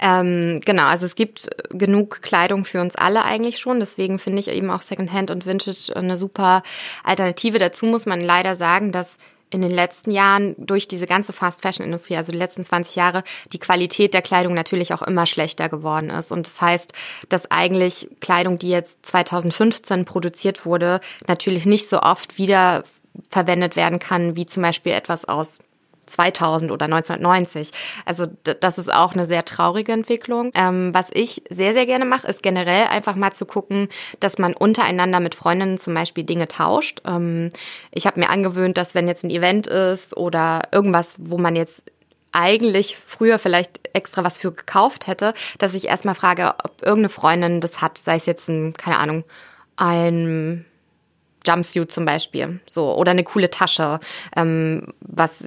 Ähm, 0.01 0.61
genau, 0.65 0.85
also 0.85 1.07
es 1.07 1.15
gibt 1.15 1.49
genug 1.71 2.21
Kleidung 2.23 2.65
für 2.65 2.81
uns 2.81 2.97
alle 2.97 3.25
eigentlich 3.25 3.59
schon. 3.59 3.79
Deswegen 3.79 4.19
finde 4.19 4.41
ich 4.41 4.49
eben 4.49 4.71
auch 4.71 4.83
Secondhand 4.83 5.31
und 5.31 5.47
Vintage 5.47 5.93
eine 5.95 6.17
super 6.17 6.63
Alternative. 7.05 7.59
Dazu 7.59 7.87
muss 7.87 8.05
man 8.05 8.21
leider 8.21 8.54
sagen, 8.55 8.93
dass 8.93 9.17
in 9.51 9.63
den 9.63 9.71
letzten 9.71 10.11
Jahren 10.11 10.55
durch 10.59 10.89
diese 10.89 11.07
ganze 11.07 11.33
Fast 11.33 11.63
Fashion 11.63 11.87
Industrie, 11.87 12.17
also 12.17 12.33
die 12.33 12.39
letzten 12.39 12.65
20 12.65 12.97
Jahre, 12.97 13.23
die 13.53 13.61
Qualität 13.61 14.13
der 14.13 14.23
Kleidung 14.23 14.53
natürlich 14.53 14.93
auch 14.93 15.03
immer 15.03 15.27
schlechter 15.27 15.69
geworden 15.69 16.11
ist. 16.11 16.33
Und 16.33 16.47
das 16.47 16.61
heißt, 16.61 16.93
dass 17.29 17.51
eigentlich 17.51 18.09
Kleidung, 18.21 18.59
die 18.59 18.71
jetzt 18.71 19.07
2015 19.07 20.05
produziert 20.05 20.67
wurde, 20.67 21.01
natürlich 21.29 21.67
nicht 21.67 21.89
so 21.89 22.01
oft 22.01 22.37
wieder 22.37 22.83
verwendet 23.31 23.77
werden 23.77 24.01
kann, 24.01 24.35
wie 24.35 24.47
zum 24.47 24.63
Beispiel 24.63 24.93
etwas 24.93 25.25
aus 25.25 25.61
2000 26.07 26.71
oder 26.71 26.85
1990. 26.85 27.71
Also 28.05 28.27
das 28.61 28.79
ist 28.79 28.93
auch 28.93 29.15
eine 29.15 29.27
sehr 29.27 29.45
traurige 29.45 29.93
Entwicklung. 29.93 30.51
Ähm, 30.55 30.91
was 30.93 31.09
ich 31.13 31.43
sehr, 31.51 31.73
sehr 31.73 31.87
gerne 31.87 32.05
mache, 32.05 32.27
ist 32.27 32.43
generell 32.43 32.87
einfach 32.87 33.17
mal 33.17 33.33
zu 33.33 33.47
gucken, 33.47 33.89
dass 34.21 34.39
man 34.39 34.55
untereinander 34.55 35.21
mit 35.21 35.35
Freundinnen 35.35 35.79
zum 35.79 35.95
Beispiel 35.95 36.25
Dinge 36.25 36.49
tauscht. 36.49 37.01
Ähm, 37.07 37.51
ich 37.91 38.07
habe 38.07 38.21
mir 38.21 38.31
angewöhnt, 38.31 38.79
dass 38.79 38.95
wenn 38.95 39.09
jetzt 39.09 39.25
ein 39.25 39.31
Event 39.31 39.67
ist 39.67 40.17
oder 40.17 40.63
irgendwas, 40.73 41.15
wo 41.19 41.39
man 41.39 41.57
jetzt 41.57 41.83
eigentlich 42.33 42.97
früher 42.97 43.39
vielleicht 43.39 43.81
extra 43.93 44.25
was 44.25 44.41
für 44.41 44.53
gekauft 44.53 45.07
hätte, 45.07 45.35
dass 45.59 45.75
ich 45.75 45.87
erstmal 45.87 46.17
frage, 46.17 46.55
ob 46.65 46.83
irgendeine 46.83 47.09
Freundin 47.09 47.61
das 47.61 47.81
hat, 47.81 47.97
sei 47.97 48.17
es 48.17 48.27
jetzt 48.27 48.49
ein, 48.49 48.73
keine 48.73 48.99
Ahnung, 48.99 49.25
ein 49.77 50.65
Jumpsuit 51.47 51.93
zum 51.93 52.05
Beispiel, 52.05 52.61
so 52.69 52.95
oder 52.95 53.11
eine 53.13 53.25
coole 53.25 53.51
Tasche, 53.51 54.01
ähm, 54.37 54.93
was 55.01 55.45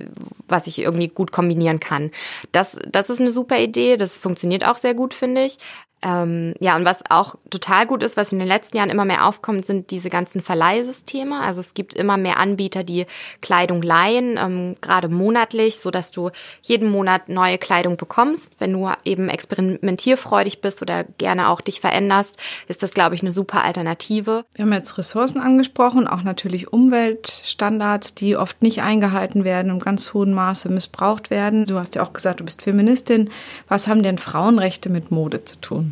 was 0.48 0.67
ich 0.67 0.79
irgendwie 0.79 1.07
gut 1.10 1.31
kombinieren 1.31 1.79
kann. 1.79 2.12
Das 2.51 2.77
das 2.88 3.10
ist 3.10 3.19
eine 3.19 3.31
super 3.31 3.60
Idee. 3.60 3.98
Das 3.98 4.17
funktioniert 4.17 4.65
auch 4.65 4.77
sehr 4.77 4.93
gut, 4.93 5.13
finde 5.13 5.43
ich. 5.43 5.57
Ähm, 6.04 6.54
ja, 6.60 6.75
und 6.75 6.86
was 6.86 7.00
auch 7.10 7.36
total 7.50 7.88
gut 7.88 8.04
ist, 8.04 8.18
was 8.18 8.32
in 8.32 8.38
den 8.38 8.48
letzten 8.48 8.77
Jahren 8.77 8.92
immer 8.92 9.06
mehr 9.06 9.25
aufkommt, 9.25 9.66
sind 9.66 9.89
diese 9.89 10.10
ganzen 10.10 10.42
Verleihsysteme. 10.42 11.39
Also 11.39 11.60
es 11.60 11.74
gibt 11.74 11.96
immer 11.96 12.18
mehr 12.18 12.38
Anbieter, 12.38 12.84
die 12.84 13.08
Kleidung 13.42 13.82
leihen, 13.82 14.38
ähm, 14.38 14.75
gerade 14.80 15.08
monatlich, 15.08 15.80
so 15.80 15.89
dass 15.89 16.12
du 16.12 16.30
jeden 16.62 16.92
Monat 16.92 17.30
neue 17.30 17.58
Kleidung 17.58 17.98
bekommst. 17.98 18.54
Wenn 18.60 18.74
du 18.74 18.92
eben 19.06 19.27
experimentierfreudig 19.27 20.62
bist 20.62 20.84
oder 20.84 21.04
gerne 21.04 21.50
auch 21.50 21.62
dich 21.62 21.82
veränderst, 21.82 22.38
ist 22.68 22.84
das, 22.84 22.94
glaube 22.94 23.16
ich, 23.16 23.22
eine 23.22 23.32
super 23.32 23.63
Alternative. 23.63 24.46
Wir 24.54 24.66
haben 24.66 24.74
jetzt 24.74 25.00
Ressourcen 25.00 25.39
angesprochen, 25.39 26.08
auch 26.08 26.22
natürlich 26.22 26.72
Umweltstandards, 26.72 28.13
die 28.13 28.38
oft 28.38 28.62
nicht 28.62 28.84
eingehalten 28.84 29.44
werden 29.44 29.72
und 29.72 29.84
ganz 29.84 30.13
hohen 30.13 30.34
Maße 30.34 30.70
missbraucht 30.70 31.32
werden. 31.32 31.66
Du 31.66 31.80
hast 31.80 31.96
ja 31.96 32.04
auch 32.04 32.13
gesagt, 32.13 32.39
du 32.39 32.46
bist 32.46 32.62
Feministin. 32.62 33.32
Was 33.68 33.88
haben 33.88 34.04
denn 34.04 34.20
Frauenrechte 34.20 34.89
mit 34.89 35.10
Mode 35.10 35.44
zu 35.44 35.60
tun? 35.60 35.87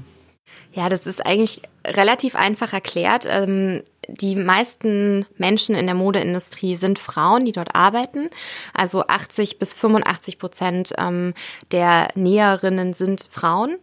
Ja, 0.73 0.89
das 0.89 1.07
ist 1.07 1.25
eigentlich 1.25 1.61
relativ 1.85 2.35
einfach 2.35 2.73
erklärt. 2.73 3.25
Ähm, 3.29 3.81
die 4.07 4.35
meisten 4.35 5.25
Menschen 5.37 5.75
in 5.75 5.85
der 5.85 5.95
Modeindustrie 5.95 6.75
sind 6.75 6.99
Frauen, 6.99 7.45
die 7.45 7.53
dort 7.53 7.75
arbeiten. 7.75 8.29
Also 8.73 9.07
80 9.07 9.57
bis 9.57 9.73
85 9.73 10.37
Prozent 10.37 10.93
ähm, 10.97 11.33
der 11.71 12.09
Näherinnen 12.15 12.93
sind 12.93 13.27
Frauen. 13.31 13.77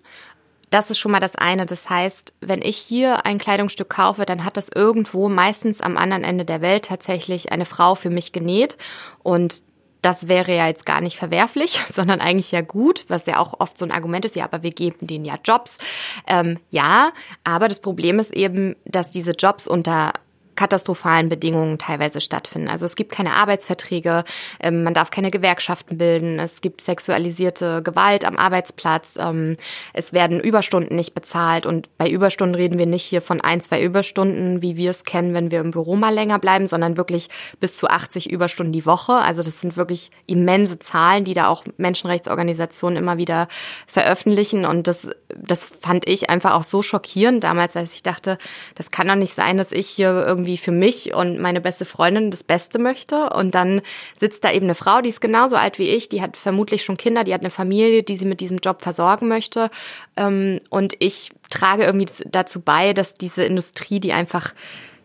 Das 0.71 0.91
ist 0.91 0.99
schon 0.99 1.13
mal 1.13 1.21
das 1.21 1.37
eine. 1.37 1.67
Das 1.67 1.91
heißt, 1.91 2.33
wenn 2.41 2.63
ich 2.63 2.77
hier 2.77 3.27
ein 3.27 3.39
Kleidungsstück 3.39 3.91
kaufe, 3.91 4.25
dann 4.25 4.45
hat 4.45 4.57
das 4.57 4.69
irgendwo 4.75 5.29
meistens 5.29 5.81
am 5.81 5.99
anderen 5.99 6.25
Ende 6.25 6.45
der 6.45 6.63
Welt 6.63 6.87
tatsächlich 6.87 7.53
eine 7.53 7.67
Frau 7.67 7.95
für 7.95 8.11
mich 8.11 8.33
genäht. 8.33 8.79
Und 9.23 9.63
das 10.03 10.29
wäre 10.29 10.55
ja 10.55 10.67
jetzt 10.67 10.85
gar 10.85 11.01
nicht 11.01 11.17
verwerflich, 11.17 11.81
sondern 11.89 12.21
eigentlich 12.21 12.53
ja 12.53 12.61
gut, 12.61 13.05
was 13.09 13.27
ja 13.27 13.39
auch 13.39 13.61
oft 13.61 13.79
so 13.79 13.85
ein 13.85 13.93
Argument 13.93 14.25
ist, 14.25 14.37
ja, 14.37 14.45
aber 14.45 14.63
wir 14.63 14.71
geben 14.71 15.07
denen 15.07 15.25
ja 15.25 15.37
Jobs. 15.43 15.79
Ähm, 16.27 16.59
ja, 16.71 17.13
aber 17.45 17.69
das 17.69 17.81
Problem 17.81 18.19
ist 18.19 18.33
eben, 18.33 18.77
dass 18.85 19.11
diese 19.11 19.33
Jobs 19.33 19.67
unter 19.67 20.13
katastrophalen 20.55 21.29
Bedingungen 21.29 21.79
teilweise 21.79 22.21
stattfinden. 22.21 22.69
Also 22.69 22.87
es 22.87 22.95
gibt 22.95 23.13
keine 23.13 23.35
Arbeitsverträge, 23.35 24.25
ähm, 24.61 24.85
man 24.85 24.95
darf 24.95 25.11
keine 25.11 25.31
Gewerkschaften 25.31 25.99
bilden, 25.99 26.39
es 26.39 26.61
gibt 26.61 26.81
sexualisierte 26.81 27.83
Gewalt 27.83 28.25
am 28.25 28.37
Arbeitsplatz, 28.37 29.15
ähm, 29.19 29.57
es 29.93 30.13
werden 30.13 30.41
Überstunden 30.41 30.97
nicht 30.97 31.15
bezahlt 31.15 31.67
und 31.67 31.89
bei 31.97 32.09
Überstunden 32.09 32.55
reden 32.55 32.79
wir 32.79 32.87
nicht 32.87 33.05
hier 33.05 33.23
von 33.23 33.41
ein, 33.41 33.61
zwei 33.61 33.83
Überstunden, 33.83 34.63
wie 34.63 34.77
wir 34.77 34.91
es 34.91 35.05
kennen, 35.05 35.35
wenn 35.35 35.51
wir 35.51 35.61
im 35.61 35.71
Büro 35.71 35.97
mal 35.97 36.13
länger 36.13 36.39
bleiben, 36.39 36.67
sondern 36.67 36.97
wirklich 36.97 37.29
bis 37.61 37.77
zu 37.77 37.89
80 37.89 38.31
Überstunden 38.31 38.73
die 38.73 38.87
Woche. 38.87 39.13
Also 39.13 39.43
das 39.43 39.61
sind 39.61 39.77
wirklich 39.77 40.11
immense 40.27 40.79
Zahlen, 40.79 41.25
die 41.25 41.35
da 41.35 41.49
auch 41.49 41.65
Menschenrechtsorganisationen 41.77 42.99
immer 42.99 43.17
wieder 43.17 43.49
veröffentlichen 43.87 44.65
und 44.65 44.87
das, 44.87 45.09
das 45.35 45.65
fand 45.65 46.09
ich 46.09 46.31
einfach 46.31 46.53
auch 46.53 46.65
so 46.65 46.83
schockierend 46.83 47.45
damals, 47.45 47.77
als 47.77 47.95
ich 47.95 48.03
dachte, 48.03 48.39
das 48.75 48.91
kann 48.91 49.09
doch 49.09 49.15
nicht 49.15 49.35
sein, 49.35 49.57
dass 49.57 49.73
ich 49.73 49.89
hier 49.89 50.25
irgendwie 50.27 50.52
irgendwie 50.53 50.57
für 50.63 50.73
mich 50.73 51.15
und 51.15 51.39
meine 51.39 51.61
beste 51.61 51.85
Freundin 51.85 52.31
das 52.31 52.45
Beste 52.45 52.79
möchte. 52.79 53.31
Und 53.31 53.55
dann 53.55 53.81
sitzt 54.19 54.45
da 54.45 54.53
eben 54.53 54.67
eine 54.67 54.75
Frau, 54.75 55.01
die 55.01 55.09
ist 55.09 55.21
genauso 55.21 55.57
alt 55.57 55.79
wie 55.79 55.89
ich, 55.89 56.09
die 56.09 56.23
hat 56.23 56.37
vermutlich 56.37 56.85
schon 56.85 56.97
Kinder, 56.97 57.25
die 57.25 57.35
hat 57.35 57.41
eine 57.41 57.51
Familie, 57.51 58.03
die 58.03 58.17
sie 58.17 58.27
mit 58.27 58.41
diesem 58.41 58.59
Job 58.59 58.83
versorgen 58.83 59.29
möchte. 59.29 59.71
Ähm, 60.17 60.61
und 60.71 60.95
ich 60.99 61.31
trage 61.51 61.85
irgendwie 61.85 62.09
dazu 62.31 62.61
bei, 62.61 62.93
dass 62.93 63.15
diese 63.15 63.45
Industrie, 63.45 64.01
die 64.01 64.13
einfach 64.13 64.55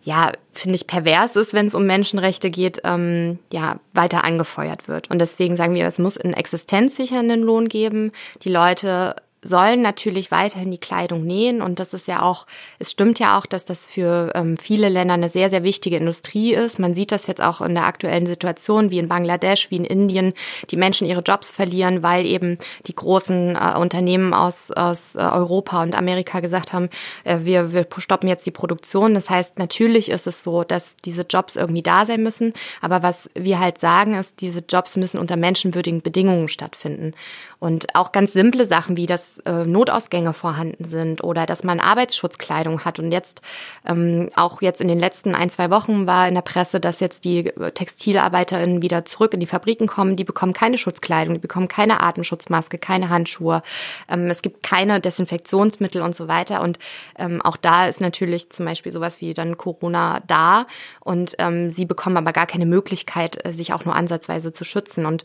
ja, 0.03 0.31
finde 0.53 0.77
ich, 0.77 0.87
pervers 0.87 1.35
ist, 1.35 1.53
wenn 1.53 1.67
es 1.67 1.75
um 1.75 1.85
Menschenrechte 1.85 2.49
geht, 2.49 2.79
ähm, 2.85 3.39
ja, 3.51 3.81
weiter 3.93 4.23
angefeuert 4.23 4.87
wird. 4.87 5.11
Und 5.11 5.19
deswegen 5.19 5.57
sagen 5.57 5.75
wir, 5.75 5.85
es 5.85 5.99
muss 5.99 6.17
einen 6.17 6.33
existenzsichernden 6.33 7.41
Lohn 7.41 7.67
geben. 7.67 8.13
Die 8.43 8.49
Leute 8.49 9.17
sollen 9.41 9.81
natürlich 9.81 10.31
weiterhin 10.31 10.71
die 10.71 10.79
Kleidung 10.79 11.23
nähen 11.23 11.61
und 11.61 11.79
das 11.79 11.93
ist 11.93 12.07
ja 12.07 12.21
auch, 12.21 12.47
es 12.79 12.91
stimmt 12.91 13.19
ja 13.19 13.37
auch, 13.37 13.45
dass 13.45 13.65
das 13.65 13.85
für 13.85 14.31
ähm, 14.33 14.57
viele 14.57 14.89
Länder 14.89 15.13
eine 15.13 15.29
sehr, 15.29 15.49
sehr 15.49 15.63
wichtige 15.63 15.97
Industrie 15.97 16.53
ist. 16.53 16.79
Man 16.79 16.93
sieht 16.93 17.11
das 17.11 17.27
jetzt 17.27 17.41
auch 17.41 17.61
in 17.61 17.75
der 17.75 17.85
aktuellen 17.85 18.25
Situation, 18.25 18.89
wie 18.89 18.97
in 18.97 19.07
Bangladesch, 19.07 19.69
wie 19.69 19.77
in 19.77 19.85
Indien, 19.85 20.33
die 20.71 20.75
Menschen 20.75 21.07
ihre 21.07 21.21
Jobs 21.21 21.51
verlieren, 21.51 22.01
weil 22.01 22.25
eben 22.25 22.57
die 22.87 22.95
großen 22.95 23.55
äh, 23.55 23.77
Unternehmen 23.77 24.33
aus, 24.33 24.71
aus 24.71 25.15
äh, 25.15 25.19
Europa 25.19 25.83
und 25.83 25.95
Amerika 25.95 26.39
gesagt 26.39 26.73
haben, 26.73 26.89
äh, 27.23 27.39
wir, 27.43 27.73
wir 27.73 27.85
stoppen 27.99 28.29
jetzt 28.29 28.45
die 28.45 28.51
Produktion. 28.51 29.13
Das 29.13 29.29
heißt, 29.29 29.59
natürlich 29.59 30.09
ist 30.09 30.25
es 30.25 30.43
so, 30.43 30.63
dass 30.63 30.95
diese 31.05 31.21
Jobs 31.21 31.55
irgendwie 31.55 31.83
da 31.83 32.05
sein 32.05 32.23
müssen, 32.23 32.53
aber 32.81 33.03
was 33.03 33.29
wir 33.35 33.59
halt 33.59 33.79
sagen, 33.79 34.15
ist, 34.15 34.41
diese 34.41 34.63
Jobs 34.67 34.95
müssen 34.95 35.19
unter 35.19 35.35
menschenwürdigen 35.35 36.01
Bedingungen 36.01 36.47
stattfinden. 36.47 37.13
Und 37.59 37.95
auch 37.95 38.11
ganz 38.11 38.33
simple 38.33 38.65
Sachen 38.65 38.97
wie, 38.97 39.05
dass 39.27 39.39
äh, 39.39 39.65
Notausgänge 39.65 40.33
vorhanden 40.33 40.83
sind 40.83 41.23
oder 41.23 41.45
dass 41.45 41.63
man 41.63 41.79
Arbeitsschutzkleidung 41.79 42.85
hat. 42.85 42.99
Und 42.99 43.11
jetzt, 43.11 43.41
ähm, 43.85 44.29
auch 44.35 44.61
jetzt 44.61 44.81
in 44.81 44.87
den 44.87 44.99
letzten 44.99 45.35
ein, 45.35 45.49
zwei 45.49 45.69
Wochen 45.69 46.07
war 46.07 46.27
in 46.27 46.35
der 46.35 46.41
Presse, 46.41 46.79
dass 46.79 46.99
jetzt 46.99 47.23
die 47.23 47.43
TextilarbeiterInnen 47.43 48.81
wieder 48.81 49.05
zurück 49.05 49.33
in 49.33 49.39
die 49.39 49.45
Fabriken 49.45 49.87
kommen. 49.87 50.15
Die 50.15 50.23
bekommen 50.23 50.53
keine 50.53 50.77
Schutzkleidung, 50.77 51.35
die 51.35 51.39
bekommen 51.39 51.67
keine 51.67 52.01
Atemschutzmaske, 52.01 52.77
keine 52.77 53.09
Handschuhe. 53.09 53.61
Ähm, 54.09 54.29
es 54.29 54.41
gibt 54.41 54.63
keine 54.63 54.99
Desinfektionsmittel 54.99 56.01
und 56.01 56.15
so 56.15 56.27
weiter. 56.27 56.61
Und 56.61 56.79
ähm, 57.17 57.41
auch 57.41 57.57
da 57.57 57.87
ist 57.87 58.01
natürlich 58.01 58.49
zum 58.49 58.65
Beispiel 58.65 58.91
sowas 58.91 59.21
wie 59.21 59.33
dann 59.33 59.57
Corona 59.57 60.21
da. 60.27 60.65
Und 61.01 61.35
ähm, 61.39 61.71
sie 61.71 61.85
bekommen 61.85 62.17
aber 62.17 62.31
gar 62.31 62.47
keine 62.47 62.65
Möglichkeit, 62.65 63.45
äh, 63.45 63.53
sich 63.53 63.73
auch 63.73 63.85
nur 63.85 63.95
ansatzweise 63.95 64.53
zu 64.53 64.63
schützen. 64.63 65.05
Und 65.05 65.23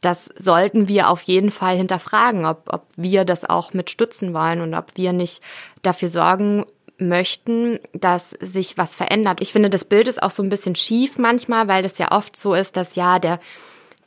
das 0.00 0.30
sollten 0.38 0.88
wir 0.88 1.08
auf 1.08 1.22
jeden 1.22 1.50
Fall 1.50 1.76
hinterfragen, 1.76 2.44
ob, 2.46 2.62
ob 2.72 2.86
wir 2.96 3.24
das 3.24 3.44
auch 3.44 3.72
mit 3.72 3.90
stützen 3.90 4.32
wollen 4.32 4.60
und 4.60 4.74
ob 4.74 4.92
wir 4.96 5.12
nicht 5.12 5.42
dafür 5.82 6.08
sorgen 6.08 6.64
möchten, 6.98 7.78
dass 7.92 8.30
sich 8.40 8.76
was 8.76 8.96
verändert. 8.96 9.40
Ich 9.40 9.52
finde, 9.52 9.70
das 9.70 9.84
Bild 9.84 10.08
ist 10.08 10.22
auch 10.22 10.30
so 10.30 10.42
ein 10.42 10.48
bisschen 10.48 10.74
schief 10.74 11.18
manchmal, 11.18 11.68
weil 11.68 11.82
das 11.82 11.98
ja 11.98 12.12
oft 12.12 12.36
so 12.36 12.54
ist, 12.54 12.76
dass 12.76 12.96
ja 12.96 13.18
der 13.18 13.40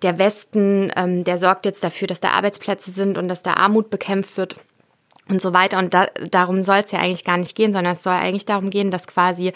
der 0.01 0.17
Westen, 0.17 0.91
ähm, 0.95 1.23
der 1.23 1.37
sorgt 1.37 1.65
jetzt 1.65 1.83
dafür, 1.83 2.07
dass 2.07 2.19
da 2.19 2.29
Arbeitsplätze 2.29 2.91
sind 2.91 3.17
und 3.17 3.27
dass 3.27 3.43
da 3.43 3.53
Armut 3.53 3.89
bekämpft 3.89 4.37
wird 4.37 4.55
und 5.29 5.41
so 5.41 5.53
weiter. 5.53 5.77
Und 5.77 5.93
da, 5.93 6.07
darum 6.29 6.63
soll 6.63 6.77
es 6.77 6.91
ja 6.91 6.99
eigentlich 6.99 7.23
gar 7.23 7.37
nicht 7.37 7.55
gehen, 7.55 7.73
sondern 7.73 7.93
es 7.93 8.03
soll 8.03 8.13
eigentlich 8.13 8.45
darum 8.45 8.69
gehen, 8.69 8.91
dass 8.91 9.07
quasi 9.07 9.53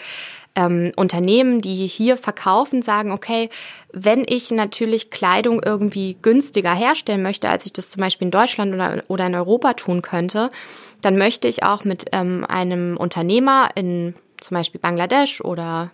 ähm, 0.56 0.92
Unternehmen, 0.96 1.60
die 1.60 1.86
hier 1.86 2.16
verkaufen, 2.16 2.82
sagen, 2.82 3.12
okay, 3.12 3.50
wenn 3.92 4.24
ich 4.26 4.50
natürlich 4.50 5.10
Kleidung 5.10 5.62
irgendwie 5.64 6.16
günstiger 6.20 6.74
herstellen 6.74 7.22
möchte, 7.22 7.48
als 7.48 7.66
ich 7.66 7.72
das 7.72 7.90
zum 7.90 8.00
Beispiel 8.00 8.26
in 8.26 8.32
Deutschland 8.32 8.74
oder, 8.74 9.04
oder 9.08 9.26
in 9.26 9.34
Europa 9.34 9.74
tun 9.74 10.02
könnte, 10.02 10.50
dann 11.02 11.16
möchte 11.16 11.46
ich 11.46 11.62
auch 11.62 11.84
mit 11.84 12.06
ähm, 12.12 12.44
einem 12.48 12.96
Unternehmer 12.96 13.68
in 13.74 14.14
zum 14.40 14.56
Beispiel 14.56 14.80
Bangladesch 14.80 15.40
oder 15.40 15.90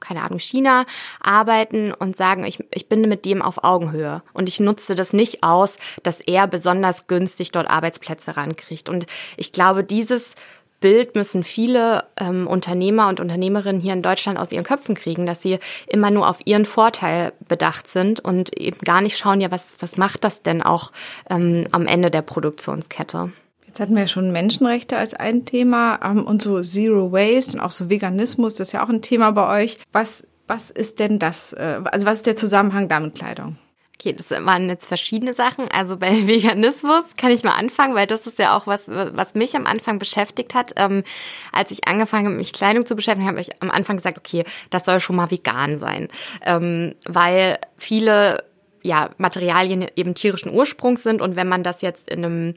keine 0.00 0.22
Ahnung, 0.22 0.38
China 0.38 0.84
arbeiten 1.20 1.92
und 1.92 2.16
sagen, 2.16 2.44
ich, 2.44 2.64
ich 2.72 2.88
bin 2.88 3.02
mit 3.02 3.24
dem 3.24 3.42
auf 3.42 3.64
Augenhöhe 3.64 4.22
und 4.32 4.48
ich 4.48 4.60
nutze 4.60 4.94
das 4.94 5.12
nicht 5.12 5.42
aus, 5.42 5.76
dass 6.02 6.20
er 6.20 6.46
besonders 6.46 7.06
günstig 7.06 7.50
dort 7.52 7.68
Arbeitsplätze 7.68 8.36
rankriegt. 8.36 8.88
Und 8.88 9.06
ich 9.36 9.52
glaube, 9.52 9.82
dieses 9.82 10.34
Bild 10.80 11.14
müssen 11.14 11.44
viele 11.44 12.04
ähm, 12.18 12.46
Unternehmer 12.46 13.08
und 13.08 13.20
Unternehmerinnen 13.20 13.80
hier 13.80 13.92
in 13.92 14.02
Deutschland 14.02 14.38
aus 14.38 14.52
ihren 14.52 14.64
Köpfen 14.64 14.94
kriegen, 14.94 15.26
dass 15.26 15.42
sie 15.42 15.58
immer 15.86 16.10
nur 16.10 16.28
auf 16.28 16.40
ihren 16.44 16.64
Vorteil 16.64 17.32
bedacht 17.48 17.88
sind 17.88 18.20
und 18.20 18.56
eben 18.56 18.78
gar 18.80 19.00
nicht 19.00 19.18
schauen, 19.18 19.40
ja, 19.40 19.50
was, 19.50 19.74
was 19.80 19.96
macht 19.96 20.24
das 20.24 20.42
denn 20.42 20.62
auch 20.62 20.92
ähm, 21.30 21.66
am 21.72 21.86
Ende 21.86 22.10
der 22.10 22.22
Produktionskette. 22.22 23.32
Jetzt 23.66 23.80
hatten 23.80 23.94
wir 23.94 24.02
ja 24.02 24.08
schon 24.08 24.32
Menschenrechte 24.32 24.96
als 24.96 25.14
ein 25.14 25.44
Thema 25.44 26.00
ähm, 26.02 26.24
und 26.24 26.42
so 26.42 26.62
Zero 26.62 27.12
Waste 27.12 27.56
und 27.56 27.60
auch 27.60 27.70
so 27.70 27.90
Veganismus, 27.90 28.54
das 28.54 28.68
ist 28.68 28.72
ja 28.72 28.84
auch 28.84 28.88
ein 28.88 29.02
Thema 29.02 29.30
bei 29.32 29.62
euch. 29.62 29.78
Was, 29.92 30.26
was 30.46 30.70
ist 30.70 31.00
denn 31.00 31.18
das, 31.18 31.52
äh, 31.52 31.80
also 31.84 32.06
was 32.06 32.18
ist 32.18 32.26
der 32.26 32.36
Zusammenhang 32.36 32.88
da 32.88 33.00
mit 33.00 33.14
Kleidung? 33.14 33.56
Okay, 34.00 34.12
das 34.12 34.30
waren 34.30 34.68
jetzt 34.68 34.86
verschiedene 34.86 35.34
Sachen. 35.34 35.68
Also 35.72 35.96
bei 35.96 36.26
Veganismus 36.28 37.04
kann 37.16 37.32
ich 37.32 37.42
mal 37.42 37.56
anfangen, 37.56 37.96
weil 37.96 38.06
das 38.06 38.28
ist 38.28 38.38
ja 38.38 38.56
auch 38.56 38.68
was, 38.68 38.88
was 38.88 39.34
mich 39.34 39.56
am 39.56 39.66
Anfang 39.66 39.98
beschäftigt 39.98 40.54
hat. 40.54 40.72
Ähm, 40.76 41.02
als 41.52 41.72
ich 41.72 41.88
angefangen 41.88 42.26
habe, 42.26 42.36
mich 42.36 42.52
Kleidung 42.52 42.86
zu 42.86 42.94
beschäftigen, 42.94 43.26
habe 43.26 43.40
ich 43.40 43.50
am 43.60 43.72
Anfang 43.72 43.96
gesagt, 43.96 44.16
okay, 44.16 44.44
das 44.70 44.84
soll 44.84 45.00
schon 45.00 45.16
mal 45.16 45.32
vegan 45.32 45.80
sein, 45.80 46.08
ähm, 46.44 46.94
weil 47.06 47.58
viele 47.76 48.44
ja 48.84 49.10
Materialien 49.18 49.86
eben 49.96 50.14
tierischen 50.14 50.54
Ursprungs 50.54 51.02
sind 51.02 51.20
und 51.20 51.34
wenn 51.34 51.48
man 51.48 51.64
das 51.64 51.82
jetzt 51.82 52.08
in 52.08 52.24
einem 52.24 52.54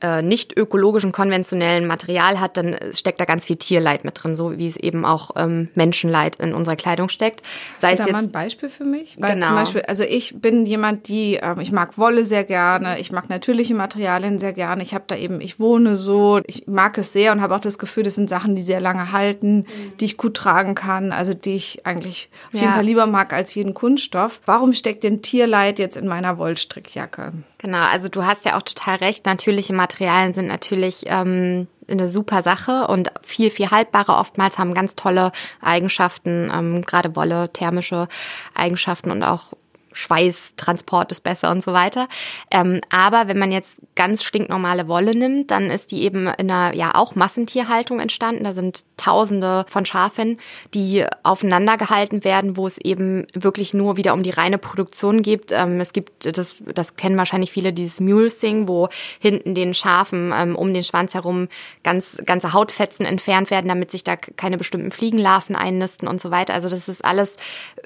äh, 0.00 0.22
nicht 0.22 0.56
ökologischen, 0.56 1.12
konventionellen 1.12 1.86
Material 1.86 2.40
hat, 2.40 2.56
dann 2.56 2.76
steckt 2.92 3.20
da 3.20 3.24
ganz 3.24 3.46
viel 3.46 3.56
Tierleid 3.56 4.04
mit 4.04 4.22
drin, 4.22 4.34
so 4.34 4.58
wie 4.58 4.68
es 4.68 4.76
eben 4.76 5.04
auch 5.04 5.32
ähm, 5.36 5.68
Menschenleid 5.74 6.36
in 6.36 6.54
unserer 6.54 6.76
Kleidung 6.76 7.08
steckt. 7.08 7.42
Hast 7.72 7.82
Sei 7.82 7.92
du 7.92 7.96
da 7.96 8.04
jetzt, 8.04 8.12
mal 8.12 8.22
ein 8.22 8.30
Beispiel 8.30 8.68
für 8.68 8.84
mich? 8.84 9.16
Weil 9.18 9.34
genau. 9.34 9.46
zum 9.46 9.54
Beispiel, 9.56 9.82
also 9.82 10.04
ich 10.04 10.40
bin 10.40 10.66
jemand, 10.66 11.08
die, 11.08 11.38
ähm, 11.42 11.60
ich 11.60 11.72
mag 11.72 11.98
Wolle 11.98 12.24
sehr 12.24 12.44
gerne, 12.44 12.98
ich 12.98 13.12
mag 13.12 13.28
natürliche 13.28 13.74
Materialien 13.74 14.38
sehr 14.38 14.52
gerne, 14.52 14.82
ich 14.82 14.94
habe 14.94 15.04
da 15.06 15.16
eben, 15.16 15.40
ich 15.40 15.60
wohne 15.60 15.96
so, 15.96 16.40
ich 16.46 16.66
mag 16.66 16.96
es 16.98 17.12
sehr 17.12 17.32
und 17.32 17.40
habe 17.40 17.54
auch 17.54 17.60
das 17.60 17.78
Gefühl, 17.78 18.02
das 18.02 18.14
sind 18.14 18.30
Sachen, 18.30 18.56
die 18.56 18.62
sehr 18.62 18.80
lange 18.80 19.12
halten, 19.12 19.58
mhm. 19.58 19.96
die 20.00 20.06
ich 20.06 20.16
gut 20.16 20.34
tragen 20.34 20.74
kann, 20.74 21.12
also 21.12 21.34
die 21.34 21.56
ich 21.56 21.86
eigentlich 21.86 22.30
auf 22.48 22.54
jeden 22.54 22.66
ja. 22.66 22.72
Fall 22.72 22.84
lieber 22.84 23.06
mag 23.06 23.32
als 23.32 23.54
jeden 23.54 23.74
Kunststoff. 23.74 24.40
Warum 24.46 24.72
steckt 24.72 25.04
denn 25.04 25.22
Tierleid 25.22 25.78
jetzt 25.78 25.96
in 25.96 26.06
meiner 26.06 26.38
Wollstrickjacke? 26.38 27.32
Genau, 27.60 27.82
also 27.82 28.08
du 28.08 28.24
hast 28.24 28.46
ja 28.46 28.56
auch 28.56 28.62
total 28.62 28.96
recht. 28.96 29.26
Natürliche 29.26 29.74
Materialien 29.74 30.32
sind 30.32 30.46
natürlich 30.46 31.02
ähm, 31.06 31.68
eine 31.90 32.08
super 32.08 32.40
Sache 32.40 32.86
und 32.86 33.12
viel, 33.22 33.50
viel 33.50 33.70
haltbarer. 33.70 34.18
Oftmals 34.18 34.58
haben 34.58 34.72
ganz 34.72 34.96
tolle 34.96 35.30
Eigenschaften, 35.60 36.50
ähm, 36.54 36.82
gerade 36.82 37.14
Wolle, 37.16 37.52
thermische 37.52 38.08
Eigenschaften 38.54 39.10
und 39.10 39.22
auch 39.22 39.52
Schweißtransport 39.92 41.12
ist 41.12 41.22
besser 41.22 41.50
und 41.50 41.64
so 41.64 41.72
weiter. 41.72 42.08
Ähm, 42.50 42.80
aber 42.90 43.28
wenn 43.28 43.38
man 43.38 43.52
jetzt 43.52 43.82
ganz 43.94 44.22
stinknormale 44.22 44.88
Wolle 44.88 45.12
nimmt, 45.12 45.50
dann 45.50 45.70
ist 45.70 45.90
die 45.90 46.02
eben 46.02 46.26
in 46.26 46.50
einer 46.50 46.74
ja 46.74 46.94
auch 46.94 47.14
Massentierhaltung 47.14 48.00
entstanden. 48.00 48.44
Da 48.44 48.52
sind 48.52 48.84
Tausende 48.96 49.64
von 49.68 49.86
Schafen, 49.86 50.38
die 50.74 51.06
aufeinander 51.22 51.78
gehalten 51.78 52.22
werden, 52.22 52.58
wo 52.58 52.66
es 52.66 52.76
eben 52.76 53.26
wirklich 53.32 53.72
nur 53.72 53.96
wieder 53.96 54.12
um 54.12 54.22
die 54.22 54.30
reine 54.30 54.58
Produktion 54.58 55.22
geht. 55.22 55.52
Ähm, 55.52 55.80
es 55.80 55.92
gibt, 55.92 56.36
das, 56.36 56.56
das 56.74 56.96
kennen 56.96 57.16
wahrscheinlich 57.16 57.50
viele, 57.50 57.72
dieses 57.72 58.00
Mulesing, 58.00 58.68
wo 58.68 58.88
hinten 59.18 59.54
den 59.54 59.72
Schafen 59.72 60.32
ähm, 60.36 60.54
um 60.54 60.74
den 60.74 60.84
Schwanz 60.84 61.14
herum 61.14 61.48
ganz, 61.82 62.18
ganze 62.26 62.52
Hautfetzen 62.52 63.06
entfernt 63.06 63.50
werden, 63.50 63.68
damit 63.68 63.90
sich 63.90 64.04
da 64.04 64.16
keine 64.16 64.58
bestimmten 64.58 64.90
Fliegenlarven 64.90 65.56
einnisten 65.56 66.06
und 66.06 66.20
so 66.20 66.30
weiter. 66.30 66.52
Also 66.52 66.68
das 66.68 66.88
ist 66.88 67.02
alles 67.02 67.36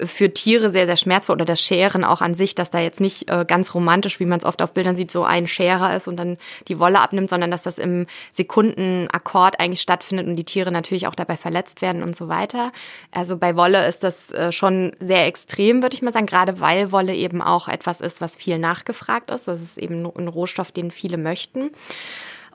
für 0.03 0.33
Tiere 0.33 0.69
sehr, 0.69 0.85
sehr 0.85 0.97
schmerzvoll 0.97 1.35
oder 1.35 1.45
das 1.45 1.61
Scheren 1.61 1.94
auch 2.03 2.21
an 2.21 2.33
sich, 2.33 2.55
dass 2.55 2.69
da 2.69 2.79
jetzt 2.79 2.99
nicht 2.99 3.29
äh, 3.29 3.45
ganz 3.47 3.73
romantisch, 3.73 4.19
wie 4.19 4.25
man 4.25 4.39
es 4.39 4.45
oft 4.45 4.61
auf 4.61 4.73
Bildern 4.73 4.95
sieht, 4.97 5.11
so 5.11 5.23
ein 5.23 5.47
Scherer 5.47 5.95
ist 5.95 6.07
und 6.07 6.17
dann 6.17 6.37
die 6.67 6.79
Wolle 6.79 6.99
abnimmt, 6.99 7.29
sondern 7.29 7.51
dass 7.51 7.63
das 7.63 7.77
im 7.77 8.07
Sekundenakkord 8.31 9.59
eigentlich 9.59 9.81
stattfindet 9.81 10.27
und 10.27 10.35
die 10.35 10.43
Tiere 10.43 10.71
natürlich 10.71 11.07
auch 11.07 11.15
dabei 11.15 11.37
verletzt 11.37 11.81
werden 11.81 12.03
und 12.03 12.15
so 12.15 12.27
weiter. 12.27 12.71
Also 13.11 13.37
bei 13.37 13.55
Wolle 13.55 13.87
ist 13.87 14.03
das 14.03 14.31
äh, 14.31 14.51
schon 14.51 14.95
sehr 14.99 15.25
extrem, 15.25 15.81
würde 15.81 15.95
ich 15.95 16.01
mal 16.01 16.13
sagen, 16.13 16.25
gerade 16.25 16.59
weil 16.59 16.91
Wolle 16.91 17.15
eben 17.15 17.41
auch 17.41 17.67
etwas 17.67 18.01
ist, 18.01 18.21
was 18.21 18.35
viel 18.35 18.57
nachgefragt 18.59 19.29
ist. 19.29 19.47
Das 19.47 19.61
ist 19.61 19.77
eben 19.77 20.05
ein 20.05 20.27
Rohstoff, 20.27 20.71
den 20.71 20.91
viele 20.91 21.17
möchten. 21.17 21.71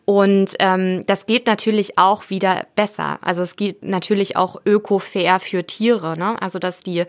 Und 0.05 0.57
ähm, 0.59 1.05
das 1.07 1.27
geht 1.27 1.47
natürlich 1.47 1.97
auch 1.97 2.31
wieder 2.31 2.67
besser. 2.75 3.19
Also 3.23 3.43
es 3.43 3.55
geht 3.55 3.85
natürlich 3.85 4.37
auch 4.37 4.61
öko-fair 4.67 5.39
für 5.39 5.65
Tiere. 5.65 6.19
Ne? 6.19 6.41
Also 6.43 6.59
dass 6.59 6.81
die 6.81 7.05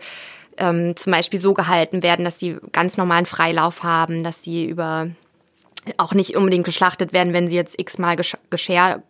ähm, 0.58 0.96
zum 0.96 1.12
Beispiel 1.12 1.40
so 1.40 1.54
gehalten 1.54 2.02
werden, 2.02 2.24
dass 2.24 2.38
sie 2.38 2.56
ganz 2.72 2.96
normalen 2.96 3.26
Freilauf 3.26 3.82
haben, 3.82 4.22
dass 4.22 4.42
sie 4.42 4.64
über 4.64 5.08
auch 5.96 6.14
nicht 6.14 6.36
unbedingt 6.36 6.64
geschlachtet 6.64 7.12
werden, 7.12 7.32
wenn 7.32 7.48
sie 7.48 7.56
jetzt 7.56 7.78
x-mal 7.78 8.14
gescher, 8.14 8.38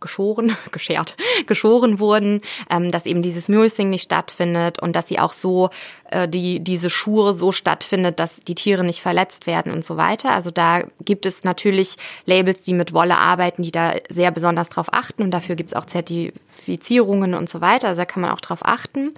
geschoren, 0.00 0.56
geschert, 0.72 1.16
geschoren 1.46 1.98
wurden, 1.98 2.40
ähm, 2.70 2.90
dass 2.90 3.06
eben 3.06 3.22
dieses 3.22 3.48
Mulesing 3.48 3.90
nicht 3.90 4.04
stattfindet 4.04 4.80
und 4.80 4.96
dass 4.96 5.08
sie 5.08 5.18
auch 5.18 5.32
so, 5.32 5.68
äh, 6.10 6.26
die, 6.28 6.60
diese 6.60 6.88
Schure 6.88 7.34
so 7.34 7.52
stattfindet, 7.52 8.18
dass 8.18 8.36
die 8.36 8.54
Tiere 8.54 8.84
nicht 8.84 9.00
verletzt 9.00 9.46
werden 9.46 9.72
und 9.72 9.84
so 9.84 9.96
weiter. 9.96 10.30
Also 10.30 10.50
da 10.50 10.84
gibt 11.04 11.26
es 11.26 11.44
natürlich 11.44 11.96
Labels, 12.24 12.62
die 12.62 12.72
mit 12.74 12.94
Wolle 12.94 13.18
arbeiten, 13.18 13.62
die 13.62 13.72
da 13.72 13.94
sehr 14.08 14.30
besonders 14.30 14.70
drauf 14.70 14.86
achten 14.92 15.22
und 15.22 15.30
dafür 15.30 15.56
gibt 15.56 15.72
es 15.72 15.76
auch 15.76 15.84
Zertifizierungen 15.84 17.34
und 17.34 17.50
so 17.50 17.60
weiter. 17.60 17.88
Also 17.88 18.00
da 18.00 18.06
kann 18.06 18.22
man 18.22 18.30
auch 18.30 18.40
drauf 18.40 18.60
achten. 18.62 19.12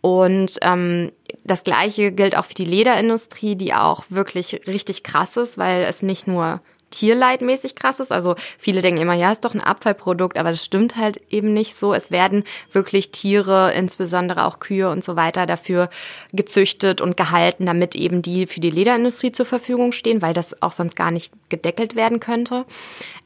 Und 0.00 0.58
ähm, 0.62 1.12
das 1.48 1.64
Gleiche 1.64 2.12
gilt 2.12 2.36
auch 2.36 2.44
für 2.44 2.54
die 2.54 2.64
Lederindustrie, 2.64 3.56
die 3.56 3.74
auch 3.74 4.04
wirklich 4.08 4.66
richtig 4.66 5.02
krass 5.02 5.36
ist, 5.36 5.58
weil 5.58 5.82
es 5.82 6.02
nicht 6.02 6.26
nur 6.26 6.60
tierleidmäßig 6.90 7.74
krass 7.74 8.00
ist. 8.00 8.12
Also 8.12 8.34
viele 8.58 8.80
denken 8.80 9.00
immer, 9.00 9.14
ja, 9.14 9.32
ist 9.32 9.44
doch 9.44 9.54
ein 9.54 9.60
Abfallprodukt, 9.60 10.38
aber 10.38 10.50
das 10.50 10.64
stimmt 10.64 10.96
halt 10.96 11.20
eben 11.30 11.52
nicht 11.52 11.76
so. 11.76 11.92
Es 11.92 12.10
werden 12.10 12.44
wirklich 12.72 13.10
Tiere, 13.10 13.72
insbesondere 13.72 14.44
auch 14.44 14.58
Kühe 14.58 14.88
und 14.90 15.04
so 15.04 15.16
weiter, 15.16 15.46
dafür 15.46 15.90
gezüchtet 16.32 17.00
und 17.00 17.16
gehalten, 17.16 17.66
damit 17.66 17.94
eben 17.94 18.22
die 18.22 18.46
für 18.46 18.60
die 18.60 18.70
Lederindustrie 18.70 19.32
zur 19.32 19.46
Verfügung 19.46 19.92
stehen, 19.92 20.22
weil 20.22 20.34
das 20.34 20.62
auch 20.62 20.72
sonst 20.72 20.96
gar 20.96 21.10
nicht 21.10 21.32
gedeckelt 21.48 21.94
werden 21.94 22.20
könnte. 22.20 22.64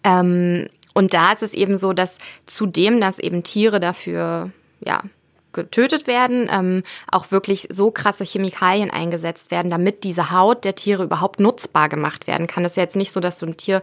Ähm, 0.05 0.69
und 0.95 1.15
da 1.15 1.33
ist 1.33 1.43
es 1.43 1.55
eben 1.55 1.77
so, 1.77 1.93
dass 1.93 2.19
zudem, 2.47 3.01
dass 3.01 3.19
eben 3.19 3.45
Tiere 3.45 3.81
dafür, 3.81 4.51
ja, 4.81 5.03
getötet 5.53 6.07
werden, 6.07 6.49
ähm, 6.53 6.83
auch 7.11 7.31
wirklich 7.31 7.69
so 7.71 7.91
krasse 7.91 8.25
Chemikalien 8.25 8.91
eingesetzt 8.91 9.51
werden, 9.51 9.71
damit 9.71 10.05
diese 10.05 10.31
Haut 10.31 10.65
der 10.65 10.75
Tiere 10.75 11.05
überhaupt 11.05 11.41
nutzbar 11.41 11.89
gemacht 11.89 12.27
werden 12.27 12.47
kann. 12.47 12.63
Das 12.63 12.73
ist 12.73 12.77
ja 12.77 12.83
jetzt 12.83 12.97
nicht 12.97 13.13
so, 13.13 13.21
dass 13.21 13.39
du 13.39 13.47
ein 13.47 13.57
Tier 13.57 13.83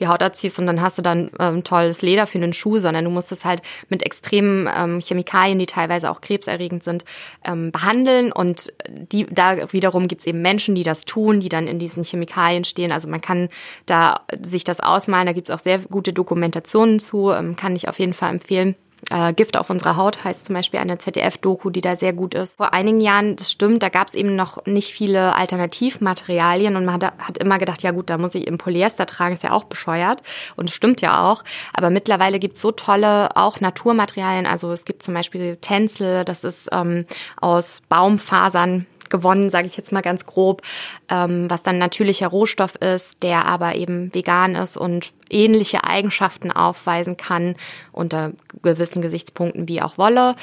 die 0.00 0.08
Haut 0.08 0.22
abziehst 0.22 0.58
und 0.58 0.66
dann 0.66 0.80
hast 0.80 0.98
du 0.98 1.02
dann 1.02 1.30
ähm, 1.38 1.64
tolles 1.64 2.02
Leder 2.02 2.26
für 2.26 2.38
einen 2.38 2.52
Schuh, 2.52 2.78
sondern 2.78 3.04
du 3.04 3.10
musst 3.10 3.32
es 3.32 3.44
halt 3.44 3.62
mit 3.88 4.02
extremen 4.02 4.68
ähm, 4.74 5.00
Chemikalien, 5.00 5.58
die 5.58 5.66
teilweise 5.66 6.10
auch 6.10 6.20
krebserregend 6.20 6.82
sind, 6.82 7.04
ähm, 7.44 7.72
behandeln. 7.72 8.32
Und 8.32 8.72
die, 8.88 9.26
da 9.26 9.72
wiederum 9.72 10.08
gibt's 10.08 10.26
eben 10.26 10.42
Menschen, 10.42 10.74
die 10.74 10.84
das 10.84 11.04
tun, 11.04 11.40
die 11.40 11.48
dann 11.48 11.66
in 11.66 11.78
diesen 11.78 12.04
Chemikalien 12.04 12.64
stehen. 12.64 12.92
Also 12.92 13.08
man 13.08 13.20
kann 13.20 13.48
da 13.86 14.20
sich 14.42 14.64
das 14.64 14.80
ausmalen, 14.80 15.26
da 15.26 15.32
gibt's 15.32 15.50
auch 15.50 15.58
sehr 15.58 15.78
gute 15.78 16.12
Dokumentationen 16.12 17.00
zu, 17.00 17.32
ähm, 17.32 17.56
kann 17.56 17.76
ich 17.76 17.88
auf 17.88 17.98
jeden 17.98 18.14
Fall 18.14 18.30
empfehlen. 18.30 18.76
Äh, 19.10 19.32
Gift 19.32 19.56
auf 19.56 19.70
unserer 19.70 19.96
Haut 19.96 20.22
heißt 20.24 20.44
zum 20.44 20.54
Beispiel 20.54 20.80
eine 20.80 20.98
ZDF-Doku, 20.98 21.70
die 21.70 21.80
da 21.80 21.96
sehr 21.96 22.12
gut 22.12 22.34
ist. 22.34 22.56
Vor 22.56 22.74
einigen 22.74 23.00
Jahren, 23.00 23.36
das 23.36 23.50
stimmt, 23.50 23.82
da 23.82 23.88
gab 23.88 24.08
es 24.08 24.14
eben 24.14 24.36
noch 24.36 24.64
nicht 24.66 24.92
viele 24.92 25.34
Alternativmaterialien 25.34 26.76
und 26.76 26.84
man 26.84 26.94
hat, 27.02 27.18
hat, 27.18 27.38
immer 27.38 27.58
gedacht, 27.58 27.82
ja 27.82 27.92
gut, 27.92 28.10
da 28.10 28.18
muss 28.18 28.34
ich 28.34 28.46
im 28.46 28.58
Polyester 28.58 29.06
tragen, 29.06 29.32
ist 29.32 29.42
ja 29.42 29.52
auch 29.52 29.64
bescheuert 29.64 30.22
und 30.56 30.70
stimmt 30.70 31.00
ja 31.00 31.26
auch. 31.30 31.42
Aber 31.72 31.90
mittlerweile 31.90 32.38
gibt 32.38 32.56
es 32.56 32.62
so 32.62 32.72
tolle 32.72 33.30
auch 33.34 33.60
Naturmaterialien. 33.60 34.46
Also 34.46 34.72
es 34.72 34.84
gibt 34.84 35.02
zum 35.02 35.14
Beispiel 35.14 35.56
Tänzel, 35.56 36.24
das 36.24 36.44
ist 36.44 36.68
ähm, 36.72 37.06
aus 37.40 37.80
Baumfasern 37.88 38.86
gewonnen, 39.10 39.50
sage 39.50 39.66
ich 39.66 39.76
jetzt 39.76 39.92
mal 39.92 40.02
ganz 40.02 40.26
grob, 40.26 40.62
ähm, 41.08 41.50
was 41.50 41.62
dann 41.62 41.78
natürlicher 41.78 42.28
Rohstoff 42.28 42.76
ist, 42.76 43.22
der 43.22 43.46
aber 43.46 43.74
eben 43.74 44.14
vegan 44.14 44.54
ist 44.54 44.76
und 44.76 45.12
ähnliche 45.30 45.84
Eigenschaften 45.84 46.50
aufweisen 46.50 47.16
kann 47.16 47.54
unter 47.92 48.32
gewissen 48.62 49.02
Gesichtspunkten 49.02 49.68
wie 49.68 49.82
auch 49.82 49.98
Wolle. 49.98 50.34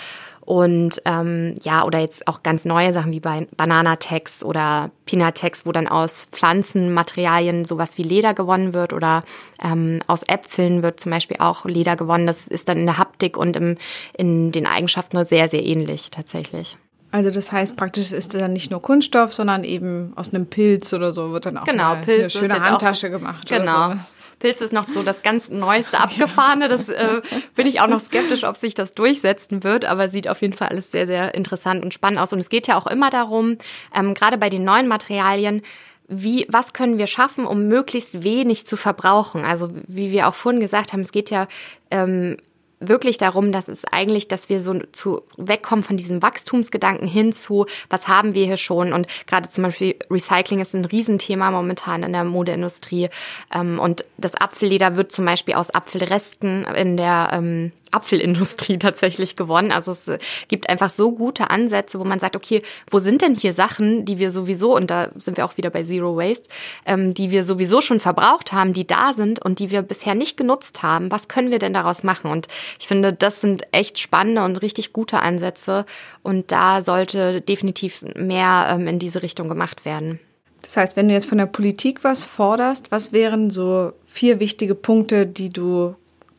Und 0.45 1.01
ähm, 1.05 1.55
ja, 1.63 1.84
oder 1.84 2.00
jetzt 2.00 2.27
auch 2.27 2.43
ganz 2.43 2.65
neue 2.65 2.93
Sachen 2.93 3.12
wie 3.12 3.19
bei 3.19 3.48
Bananatex 3.57 4.43
oder 4.43 4.91
Pinatex, 5.07 5.65
wo 5.65 5.72
dann 5.72 5.88
aus 5.88 6.27
Pflanzenmaterialien 6.31 7.65
sowas 7.65 7.98
wie 7.98 8.03
Leder 8.03 8.36
gewonnen 8.36 8.75
wird 8.75 8.93
oder 8.93 9.24
ähm, 9.63 10.01
aus 10.05 10.22
Äpfeln 10.27 10.84
wird 10.84 11.00
zum 11.00 11.12
Beispiel 11.12 11.38
auch 11.39 11.65
Leder 11.65 11.95
gewonnen. 11.95 12.27
Das 12.27 12.45
ist 12.45 12.69
dann 12.69 12.77
in 12.77 12.86
der 12.86 13.00
Haptik 13.00 13.38
und 13.38 13.55
im, 13.55 13.77
in 14.15 14.51
den 14.51 14.67
Eigenschaften 14.67 15.25
sehr, 15.25 15.50
sehr 15.50 15.65
ähnlich 15.65 16.12
tatsächlich. 16.12 16.77
Also 17.12 17.32
das 17.32 17.52
heißt 17.52 17.78
praktisch 17.78 18.12
ist 18.12 18.34
dann 18.34 18.54
nicht 18.54 18.72
nur 18.72 18.82
Kunststoff, 18.82 19.34
sondern 19.34 19.64
eben 19.64 20.14
aus 20.16 20.34
einem 20.34 20.48
Pilz 20.48 20.92
oder 20.92 21.14
so 21.14 21.32
wird 21.32 21.46
dann 21.46 21.58
auch 21.58 21.64
genau, 21.64 21.96
Pilz 21.96 22.20
eine 22.20 22.30
schöne 22.30 22.60
Handtasche 22.60 23.10
gemacht. 23.10 23.48
Genau. 23.48 23.94
Pilz 24.39 24.60
ist 24.60 24.74
noch 24.74 24.89
so 24.89 25.02
das 25.02 25.24
ganz 25.24 25.50
neueste 25.50 25.98
Abgefahrene. 26.00 26.68
Das 26.68 26.89
äh, 26.89 27.22
bin 27.56 27.68
ich 27.68 27.80
auch 27.80 27.88
noch 27.88 28.02
skeptisch, 28.02 28.44
ob 28.44 28.58
sich 28.58 28.74
das 28.74 28.91
durchsetzen 28.91 29.63
wird, 29.63 29.86
aber 29.86 30.10
sieht 30.10 30.28
auf 30.28 30.41
jeden 30.41 30.54
Fall 30.54 30.70
alles 30.70 30.91
sehr, 30.91 31.08
sehr 31.08 31.34
interessant 31.36 31.84
und 31.84 31.94
spannend 31.94 32.20
aus. 32.20 32.34
Und 32.34 32.39
es 32.39 32.50
geht 32.50 32.68
ja 32.68 32.78
auch 32.78 32.88
immer 32.88 33.10
darum, 33.10 33.58
ähm, 33.96 34.13
gerade 34.13 34.38
bei 34.38 34.50
den 34.50 34.63
neuen 34.63 34.88
Materialien, 34.88 35.62
wie, 36.08 36.46
was 36.50 36.74
können 36.74 36.98
wir 36.98 37.08
schaffen, 37.08 37.46
um 37.46 37.68
möglichst 37.68 38.24
wenig 38.24 38.68
zu 38.68 38.78
verbrauchen? 38.78 39.44
Also 39.44 39.72
wie 39.88 40.12
wir 40.12 40.28
auch 40.28 40.36
vorhin 40.36 40.62
gesagt 40.62 40.94
haben, 40.94 41.02
es 41.02 41.12
geht 41.12 41.30
ja 41.30 41.48
ähm, 41.89 42.38
wirklich 42.80 43.18
darum, 43.18 43.52
dass 43.52 43.68
es 43.68 43.84
eigentlich, 43.92 44.28
dass 44.28 44.50
wir 44.50 44.60
so 44.60 44.80
zu 44.92 45.22
wegkommen 45.38 45.84
von 45.84 45.98
diesem 45.98 46.22
Wachstumsgedanken 46.22 47.08
hin 47.08 47.34
zu, 47.34 47.66
was 47.90 48.08
haben 48.08 48.36
wir 48.36 48.46
hier 48.46 48.58
schon? 48.58 48.94
Und 48.94 49.08
gerade 49.28 49.50
zum 49.50 49.64
Beispiel 49.64 49.96
Recycling 50.10 50.60
ist 50.60 50.74
ein 50.74 50.86
Riesenthema 50.86 51.52
momentan 51.52 52.04
in 52.04 52.14
der 52.14 52.24
Modeindustrie. 52.24 53.10
Ähm, 53.54 53.80
und 53.80 54.06
das 54.18 54.36
Apfelleder 54.36 54.96
wird 54.96 55.12
zum 55.12 55.26
Beispiel 55.26 55.56
aus 55.56 55.70
Apfelresten 55.72 56.66
in 56.66 56.98
der 56.98 57.30
ähm, 57.32 57.72
Apfelindustrie 57.91 58.78
tatsächlich 58.80 59.36
gewonnen. 59.36 59.71
Also 59.71 59.93
es 59.93 60.08
äh, 60.08 60.19
gibt 60.48 60.69
einfach 60.69 60.89
so 60.89 61.12
gute 61.12 61.50
Ansätze, 61.50 62.00
wo 62.00 62.04
man 62.04 62.19
sagt, 62.19 62.36
okay, 62.36 62.62
wo 62.89 63.00
sind 63.00 63.21
denn 63.21 63.36
hier 63.36 63.54
Sachen, 63.54 64.06
die 64.06 64.19
wir 64.19 64.32
sowieso, 64.32 64.76
und 64.76 64.91
da 64.91 65.10
sind 65.15 65.38
wir 65.38 65.45
auch 65.45 65.58
wieder 65.58 65.69
bei 65.69 65.84
Zero 65.84 66.15
Waste, 66.15 66.50
ähm, 66.86 67.13
die 67.13 67.32
wir 67.32 67.43
sowieso 67.43 67.82
schon 67.82 68.00
verbraucht 68.00 68.54
haben, 68.54 68.74
die 68.74 68.88
da 68.88 69.13
sind 69.13 69.43
und 69.43 69.60
die 69.60 69.71
wir 69.71 69.82
bisher 69.82 70.15
nicht 70.15 70.38
genutzt 70.38 70.84
haben. 70.84 71.12
Was 71.12 71.28
können 71.28 71.52
wir 71.52 71.60
denn 71.60 71.74
daraus 71.74 72.04
machen? 72.04 72.32
Und 72.32 72.48
ich 72.80 72.88
finde, 72.88 73.13
das 73.13 73.41
sind 73.41 73.63
echt 73.71 74.00
spannende 74.00 74.43
und 74.43 74.62
richtig 74.62 74.93
gute 74.93 75.19
Ansätze. 75.19 75.86
Und 76.24 76.52
da 76.52 76.82
sollte 76.82 77.41
definitiv 77.41 78.04
mehr 78.15 78.67
ähm, 78.69 78.88
in 78.88 79.00
diese 79.00 79.21
Richtung 79.21 79.50
gemacht 79.50 79.86
werden. 79.86 80.19
Das 80.65 80.78
heißt, 80.78 80.95
wenn 80.95 81.08
du 81.08 81.13
jetzt 81.13 81.30
von 81.30 81.38
der 81.38 81.45
Politik 81.45 82.04
was 82.04 82.24
forderst, 82.24 82.91
was 82.91 83.12
wären 83.12 83.52
so 83.52 83.93
vier 84.08 84.39
wichtige 84.39 84.74
Punkte, 84.74 85.28
die 85.28 85.50
du 85.50 85.95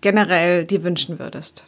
generell 0.06 0.64
dir 0.64 0.84
wünschen 0.84 1.18
würdest? 1.18 1.64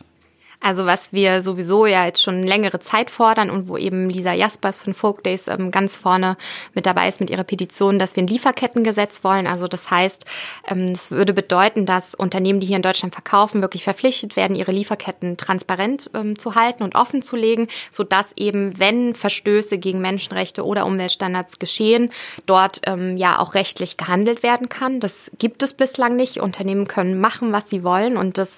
Also 0.61 0.87
was 0.87 1.13
wir 1.13 1.41
sowieso 1.41 1.87
ja 1.87 2.05
jetzt 2.05 2.21
schon 2.21 2.43
längere 2.43 2.81
Zeit 2.81 3.11
fordern 3.11 3.49
und 3.49 3.69
wo 3.69 3.77
eben 3.77 4.11
Lisa 4.11 4.33
Jaspers 4.33 4.81
von 4.81 4.93
Folk 4.93 5.23
Days 5.23 5.47
ähm, 5.47 5.71
ganz 5.71 5.97
vorne 5.97 6.37
mit 6.75 6.85
dabei 6.85 7.07
ist 7.07 7.21
mit 7.21 7.31
ihrer 7.31 7.45
Petition, 7.45 8.01
dass 8.01 8.17
wir 8.17 8.25
ein 8.25 8.27
Lieferkettengesetz 8.27 9.23
wollen. 9.23 9.47
Also 9.47 9.69
das 9.69 9.89
heißt, 9.89 10.25
ähm, 10.67 10.95
würde 11.11 11.33
bedeuten, 11.33 11.87
dass 11.87 12.17
Unternehmen, 12.17 12.59
die 12.59 12.67
hier 12.67 12.77
in 12.77 12.83
Deutschland 12.83 13.15
verkaufen, 13.15 13.63
wirklich 13.63 13.85
verpflichtet 13.85 14.35
werden, 14.35 14.57
ihre 14.57 14.73
Lieferketten 14.73 15.37
transparent 15.37 16.11
ähm, 16.13 16.37
zu 16.37 16.57
halten 16.57 16.83
und 16.83 16.97
offen 16.97 17.23
zu 17.23 17.37
legen, 17.37 17.69
sodass 17.93 18.33
eben, 18.37 18.81
wenn 18.81 19.15
Verstöße 19.15 19.79
gegen 19.79 20.01
Menschenrechte 20.01 20.67
oder 20.67 20.87
Umweltstandards 20.87 21.61
geschehen, 21.61 22.11
dort 22.47 22.81
ähm, 22.85 23.17
ja 23.17 23.39
auch 23.39 23.55
rechtlich 23.55 23.97
gehandelt 23.97 24.43
werden 24.43 24.69
kann. 24.69 24.99
Das 24.99 25.31
gibt 25.39 25.63
es 25.63 25.73
bislang 25.73 26.17
nicht. 26.17 26.41
Unternehmen 26.41 26.89
können 26.89 27.21
machen, 27.21 27.53
was 27.53 27.71
sie 27.71 27.85
wollen 27.85 28.17
und 28.17 28.39
das 28.39 28.51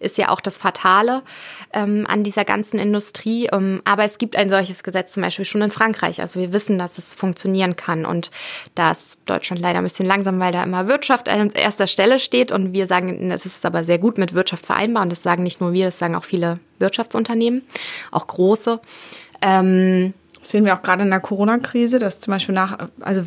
ist 0.00 0.18
ja 0.18 0.28
auch 0.28 0.40
das 0.40 0.58
Fatale 0.58 1.22
ähm, 1.72 2.06
an 2.08 2.22
dieser 2.24 2.44
ganzen 2.44 2.78
Industrie. 2.78 3.48
Ähm, 3.52 3.82
aber 3.84 4.04
es 4.04 4.18
gibt 4.18 4.36
ein 4.36 4.48
solches 4.48 4.82
Gesetz 4.82 5.12
zum 5.12 5.22
Beispiel 5.22 5.44
schon 5.44 5.62
in 5.62 5.70
Frankreich. 5.70 6.20
Also 6.20 6.40
wir 6.40 6.52
wissen, 6.52 6.78
dass 6.78 6.98
es 6.98 7.14
funktionieren 7.14 7.76
kann. 7.76 8.06
Und 8.06 8.30
da 8.74 8.92
ist 8.92 9.18
Deutschland 9.26 9.60
leider 9.60 9.78
ein 9.78 9.84
bisschen 9.84 10.06
langsam, 10.06 10.38
weil 10.40 10.52
da 10.52 10.62
immer 10.62 10.88
Wirtschaft 10.88 11.28
an 11.28 11.50
erster 11.50 11.86
Stelle 11.86 12.18
steht. 12.18 12.52
Und 12.52 12.72
wir 12.72 12.86
sagen, 12.86 13.30
das 13.30 13.46
ist 13.46 13.64
aber 13.64 13.84
sehr 13.84 13.98
gut 13.98 14.18
mit 14.18 14.34
Wirtschaft 14.34 14.66
vereinbar. 14.66 15.02
Und 15.02 15.10
das 15.10 15.22
sagen 15.22 15.42
nicht 15.42 15.60
nur 15.60 15.72
wir, 15.72 15.86
das 15.86 15.98
sagen 15.98 16.14
auch 16.14 16.24
viele 16.24 16.58
Wirtschaftsunternehmen, 16.78 17.62
auch 18.10 18.26
große. 18.26 18.80
Ähm, 19.42 20.14
das 20.38 20.50
sehen 20.50 20.64
wir 20.64 20.74
auch 20.74 20.82
gerade 20.82 21.02
in 21.02 21.10
der 21.10 21.20
Corona-Krise, 21.20 21.98
dass 21.98 22.20
zum 22.20 22.32
Beispiel 22.32 22.54
nach, 22.54 22.88
also 23.00 23.24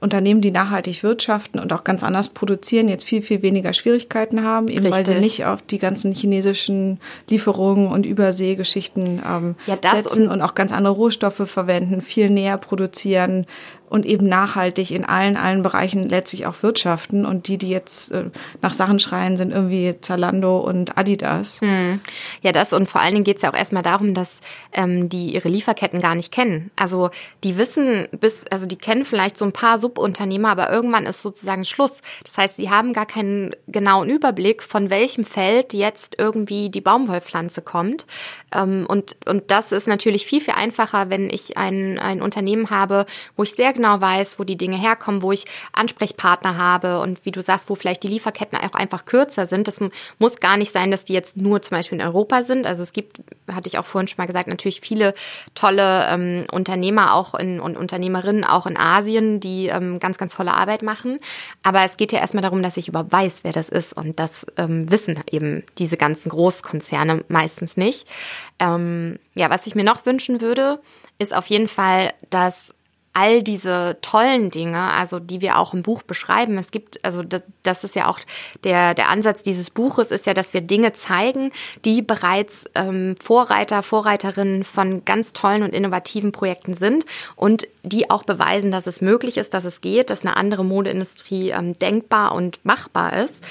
Unternehmen, 0.00 0.40
die 0.40 0.52
nachhaltig 0.52 1.02
wirtschaften 1.02 1.58
und 1.58 1.72
auch 1.72 1.82
ganz 1.82 2.04
anders 2.04 2.28
produzieren, 2.28 2.88
jetzt 2.88 3.02
viel, 3.02 3.20
viel 3.20 3.42
weniger 3.42 3.72
Schwierigkeiten 3.72 4.44
haben, 4.44 4.68
eben 4.68 4.86
Richtig. 4.86 4.92
weil 4.94 5.06
sie 5.06 5.20
nicht 5.20 5.44
auf 5.44 5.60
die 5.62 5.78
ganzen 5.78 6.12
chinesischen 6.12 7.00
Lieferungen 7.28 7.88
und 7.88 8.06
Überseegeschichten 8.06 9.20
ähm, 9.28 9.56
ja, 9.66 9.76
setzen 9.92 10.28
und, 10.28 10.34
und, 10.34 10.42
auch 10.42 10.54
ganz 10.54 10.72
andere 10.72 10.94
Rohstoffe 10.94 11.42
verwenden, 11.50 12.00
viel 12.00 12.30
näher 12.30 12.58
produzieren, 12.58 13.44
und 13.88 14.06
eben 14.06 14.28
nachhaltig 14.28 14.90
in 14.90 15.04
allen, 15.04 15.36
allen 15.36 15.62
Bereichen 15.62 16.08
letztlich 16.08 16.46
auch 16.46 16.62
wirtschaften. 16.62 17.24
Und 17.24 17.48
die, 17.48 17.58
die 17.58 17.70
jetzt 17.70 18.12
äh, 18.12 18.24
nach 18.62 18.74
Sachen 18.74 18.98
schreien, 18.98 19.36
sind 19.36 19.52
irgendwie 19.52 19.94
Zalando 20.00 20.58
und 20.58 20.98
Adidas. 20.98 21.60
Hm. 21.60 22.00
Ja, 22.42 22.52
das 22.52 22.72
und 22.72 22.88
vor 22.88 23.00
allen 23.00 23.14
Dingen 23.14 23.24
geht 23.24 23.36
es 23.36 23.42
ja 23.42 23.50
auch 23.50 23.56
erstmal 23.56 23.82
darum, 23.82 24.14
dass 24.14 24.36
ähm, 24.72 25.08
die 25.08 25.34
ihre 25.34 25.48
Lieferketten 25.48 26.00
gar 26.00 26.14
nicht 26.14 26.32
kennen. 26.32 26.70
Also 26.76 27.10
die 27.44 27.56
wissen 27.56 28.08
bis, 28.20 28.46
also 28.48 28.66
die 28.66 28.76
kennen 28.76 29.04
vielleicht 29.04 29.36
so 29.36 29.44
ein 29.44 29.52
paar 29.52 29.78
Subunternehmer, 29.78 30.50
aber 30.50 30.70
irgendwann 30.70 31.06
ist 31.06 31.22
sozusagen 31.22 31.64
Schluss. 31.64 32.02
Das 32.24 32.38
heißt, 32.38 32.56
sie 32.56 32.70
haben 32.70 32.92
gar 32.92 33.06
keinen 33.06 33.54
genauen 33.66 34.10
Überblick, 34.10 34.62
von 34.62 34.90
welchem 34.90 35.24
Feld 35.24 35.72
jetzt 35.72 36.16
irgendwie 36.18 36.70
die 36.70 36.80
Baumwollpflanze 36.80 37.62
kommt. 37.62 38.06
Ähm, 38.54 38.86
und, 38.88 39.16
und 39.26 39.50
das 39.50 39.72
ist 39.72 39.88
natürlich 39.88 40.26
viel, 40.26 40.40
viel 40.40 40.54
einfacher, 40.54 41.10
wenn 41.10 41.30
ich 41.30 41.56
ein, 41.56 41.98
ein 41.98 42.22
Unternehmen 42.22 42.70
habe, 42.70 43.06
wo 43.36 43.42
ich 43.42 43.52
sehr 43.52 43.72
genau 43.78 44.00
weiß, 44.00 44.38
wo 44.38 44.44
die 44.44 44.56
Dinge 44.56 44.76
herkommen, 44.76 45.22
wo 45.22 45.32
ich 45.32 45.44
Ansprechpartner 45.72 46.58
habe 46.58 47.00
und 47.00 47.24
wie 47.24 47.30
du 47.30 47.40
sagst, 47.40 47.70
wo 47.70 47.74
vielleicht 47.74 48.02
die 48.02 48.08
Lieferketten 48.08 48.58
auch 48.58 48.74
einfach 48.74 49.04
kürzer 49.04 49.46
sind. 49.46 49.68
Das 49.68 49.80
muss 50.18 50.40
gar 50.40 50.56
nicht 50.56 50.72
sein, 50.72 50.90
dass 50.90 51.04
die 51.04 51.12
jetzt 51.12 51.36
nur 51.36 51.62
zum 51.62 51.76
Beispiel 51.76 51.98
in 51.98 52.04
Europa 52.04 52.42
sind. 52.42 52.66
Also 52.66 52.82
es 52.82 52.92
gibt, 52.92 53.20
hatte 53.50 53.68
ich 53.68 53.78
auch 53.78 53.84
vorhin 53.84 54.08
schon 54.08 54.16
mal 54.18 54.26
gesagt, 54.26 54.48
natürlich 54.48 54.80
viele 54.80 55.14
tolle 55.54 56.06
ähm, 56.08 56.46
Unternehmer 56.50 57.14
auch 57.14 57.34
in, 57.34 57.60
und 57.60 57.76
Unternehmerinnen 57.76 58.44
auch 58.44 58.66
in 58.66 58.76
Asien, 58.76 59.40
die 59.40 59.68
ähm, 59.68 60.00
ganz, 60.00 60.18
ganz 60.18 60.34
tolle 60.34 60.54
Arbeit 60.54 60.82
machen. 60.82 61.18
Aber 61.62 61.82
es 61.84 61.96
geht 61.96 62.12
ja 62.12 62.18
erstmal 62.18 62.42
darum, 62.42 62.62
dass 62.62 62.76
ich 62.76 62.88
überhaupt 62.88 63.12
weiß, 63.12 63.44
wer 63.44 63.52
das 63.52 63.68
ist. 63.68 63.92
Und 63.92 64.18
das 64.18 64.44
ähm, 64.56 64.90
wissen 64.90 65.20
eben 65.30 65.62
diese 65.78 65.96
ganzen 65.96 66.28
Großkonzerne 66.30 67.24
meistens 67.28 67.76
nicht. 67.76 68.06
Ähm, 68.58 69.18
ja, 69.34 69.50
was 69.50 69.66
ich 69.66 69.74
mir 69.74 69.84
noch 69.84 70.04
wünschen 70.04 70.40
würde, 70.40 70.80
ist 71.18 71.34
auf 71.34 71.46
jeden 71.46 71.68
Fall, 71.68 72.12
dass 72.30 72.74
all 73.12 73.42
diese 73.42 73.98
tollen 74.00 74.50
Dinge, 74.50 74.92
also 74.92 75.18
die 75.18 75.40
wir 75.40 75.58
auch 75.58 75.74
im 75.74 75.82
Buch 75.82 76.02
beschreiben. 76.02 76.56
Es 76.56 76.70
gibt, 76.70 77.04
also 77.04 77.22
das, 77.62 77.84
ist 77.84 77.96
ja 77.96 78.08
auch 78.08 78.20
der, 78.64 78.94
der 78.94 79.08
Ansatz 79.08 79.42
dieses 79.42 79.70
Buches, 79.70 80.10
ist 80.10 80.26
ja, 80.26 80.34
dass 80.34 80.54
wir 80.54 80.60
Dinge 80.60 80.92
zeigen, 80.92 81.50
die 81.84 82.02
bereits 82.02 82.64
ähm, 82.74 83.16
Vorreiter, 83.20 83.82
Vorreiterinnen 83.82 84.62
von 84.62 85.04
ganz 85.04 85.32
tollen 85.32 85.62
und 85.62 85.74
innovativen 85.74 86.32
Projekten 86.32 86.74
sind 86.74 87.04
und 87.34 87.66
die 87.82 88.08
auch 88.08 88.22
beweisen, 88.22 88.70
dass 88.70 88.86
es 88.86 89.00
möglich 89.00 89.36
ist, 89.36 89.52
dass 89.52 89.64
es 89.64 89.80
geht, 89.80 90.10
dass 90.10 90.22
eine 90.22 90.36
andere 90.36 90.64
Modeindustrie 90.64 91.50
ähm, 91.50 91.76
denkbar 91.76 92.34
und 92.34 92.64
machbar 92.64 93.24
ist 93.24 93.42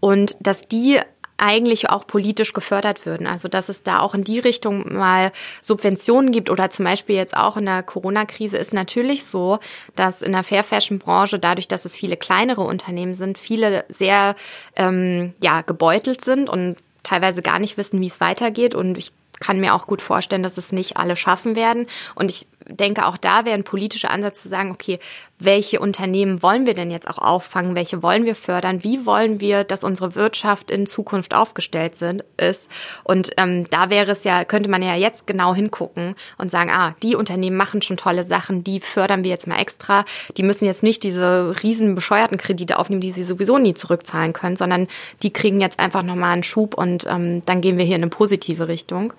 und 0.00 0.36
dass 0.40 0.68
die 0.68 1.00
eigentlich 1.36 1.90
auch 1.90 2.06
politisch 2.06 2.52
gefördert 2.52 3.06
würden. 3.06 3.26
Also 3.26 3.48
dass 3.48 3.68
es 3.68 3.82
da 3.82 4.00
auch 4.00 4.14
in 4.14 4.22
die 4.22 4.38
Richtung 4.38 4.94
mal 4.94 5.32
Subventionen 5.62 6.30
gibt 6.32 6.50
oder 6.50 6.70
zum 6.70 6.84
Beispiel 6.84 7.16
jetzt 7.16 7.36
auch 7.36 7.56
in 7.56 7.66
der 7.66 7.82
Corona-Krise 7.82 8.56
ist 8.56 8.72
natürlich 8.72 9.24
so, 9.24 9.58
dass 9.96 10.22
in 10.22 10.32
der 10.32 10.44
Fair 10.44 10.64
Fashion-Branche 10.64 11.38
dadurch, 11.38 11.68
dass 11.68 11.84
es 11.84 11.96
viele 11.96 12.16
kleinere 12.16 12.62
Unternehmen 12.62 13.14
sind, 13.14 13.38
viele 13.38 13.84
sehr 13.88 14.36
ähm, 14.76 15.34
ja 15.42 15.62
gebeutelt 15.62 16.24
sind 16.24 16.48
und 16.48 16.76
teilweise 17.02 17.42
gar 17.42 17.58
nicht 17.58 17.76
wissen, 17.76 18.00
wie 18.00 18.06
es 18.06 18.20
weitergeht. 18.20 18.74
Und 18.74 18.96
ich 18.98 19.12
kann 19.40 19.60
mir 19.60 19.74
auch 19.74 19.86
gut 19.86 20.00
vorstellen, 20.00 20.42
dass 20.42 20.56
es 20.56 20.72
nicht 20.72 20.96
alle 20.96 21.16
schaffen 21.16 21.56
werden. 21.56 21.86
Und 22.14 22.30
ich 22.30 22.46
denke, 22.66 23.06
auch 23.06 23.16
da 23.16 23.44
wäre 23.44 23.54
ein 23.54 23.64
politischer 23.64 24.10
Ansatz 24.10 24.42
zu 24.42 24.48
sagen, 24.48 24.70
okay, 24.70 24.98
welche 25.44 25.80
Unternehmen 25.80 26.42
wollen 26.42 26.66
wir 26.66 26.74
denn 26.74 26.90
jetzt 26.90 27.08
auch 27.08 27.18
auffangen, 27.18 27.74
welche 27.74 28.02
wollen 28.02 28.24
wir 28.24 28.34
fördern, 28.34 28.84
wie 28.84 29.06
wollen 29.06 29.40
wir, 29.40 29.64
dass 29.64 29.84
unsere 29.84 30.14
Wirtschaft 30.14 30.70
in 30.70 30.86
Zukunft 30.86 31.34
aufgestellt 31.34 31.96
sind, 31.96 32.24
ist. 32.36 32.68
Und 33.02 33.30
ähm, 33.36 33.68
da 33.70 33.90
wäre 33.90 34.12
es 34.12 34.24
ja, 34.24 34.44
könnte 34.44 34.68
man 34.68 34.82
ja 34.82 34.94
jetzt 34.94 35.26
genau 35.26 35.54
hingucken 35.54 36.14
und 36.38 36.50
sagen, 36.50 36.70
ah, 36.70 36.94
die 37.02 37.16
Unternehmen 37.16 37.56
machen 37.56 37.82
schon 37.82 37.96
tolle 37.96 38.24
Sachen, 38.24 38.64
die 38.64 38.80
fördern 38.80 39.24
wir 39.24 39.30
jetzt 39.30 39.46
mal 39.46 39.60
extra. 39.60 40.04
Die 40.36 40.42
müssen 40.42 40.64
jetzt 40.64 40.82
nicht 40.82 41.02
diese 41.02 41.54
riesen 41.62 41.94
bescheuerten 41.94 42.38
Kredite 42.38 42.78
aufnehmen, 42.78 43.00
die 43.00 43.12
sie 43.12 43.24
sowieso 43.24 43.58
nie 43.58 43.74
zurückzahlen 43.74 44.32
können, 44.32 44.56
sondern 44.56 44.88
die 45.22 45.32
kriegen 45.32 45.60
jetzt 45.60 45.78
einfach 45.78 46.02
nochmal 46.02 46.32
einen 46.32 46.42
Schub 46.42 46.74
und 46.74 47.06
ähm, 47.06 47.42
dann 47.46 47.60
gehen 47.60 47.78
wir 47.78 47.84
hier 47.84 47.96
in 47.96 48.02
eine 48.02 48.10
positive 48.10 48.68
Richtung. 48.68 49.12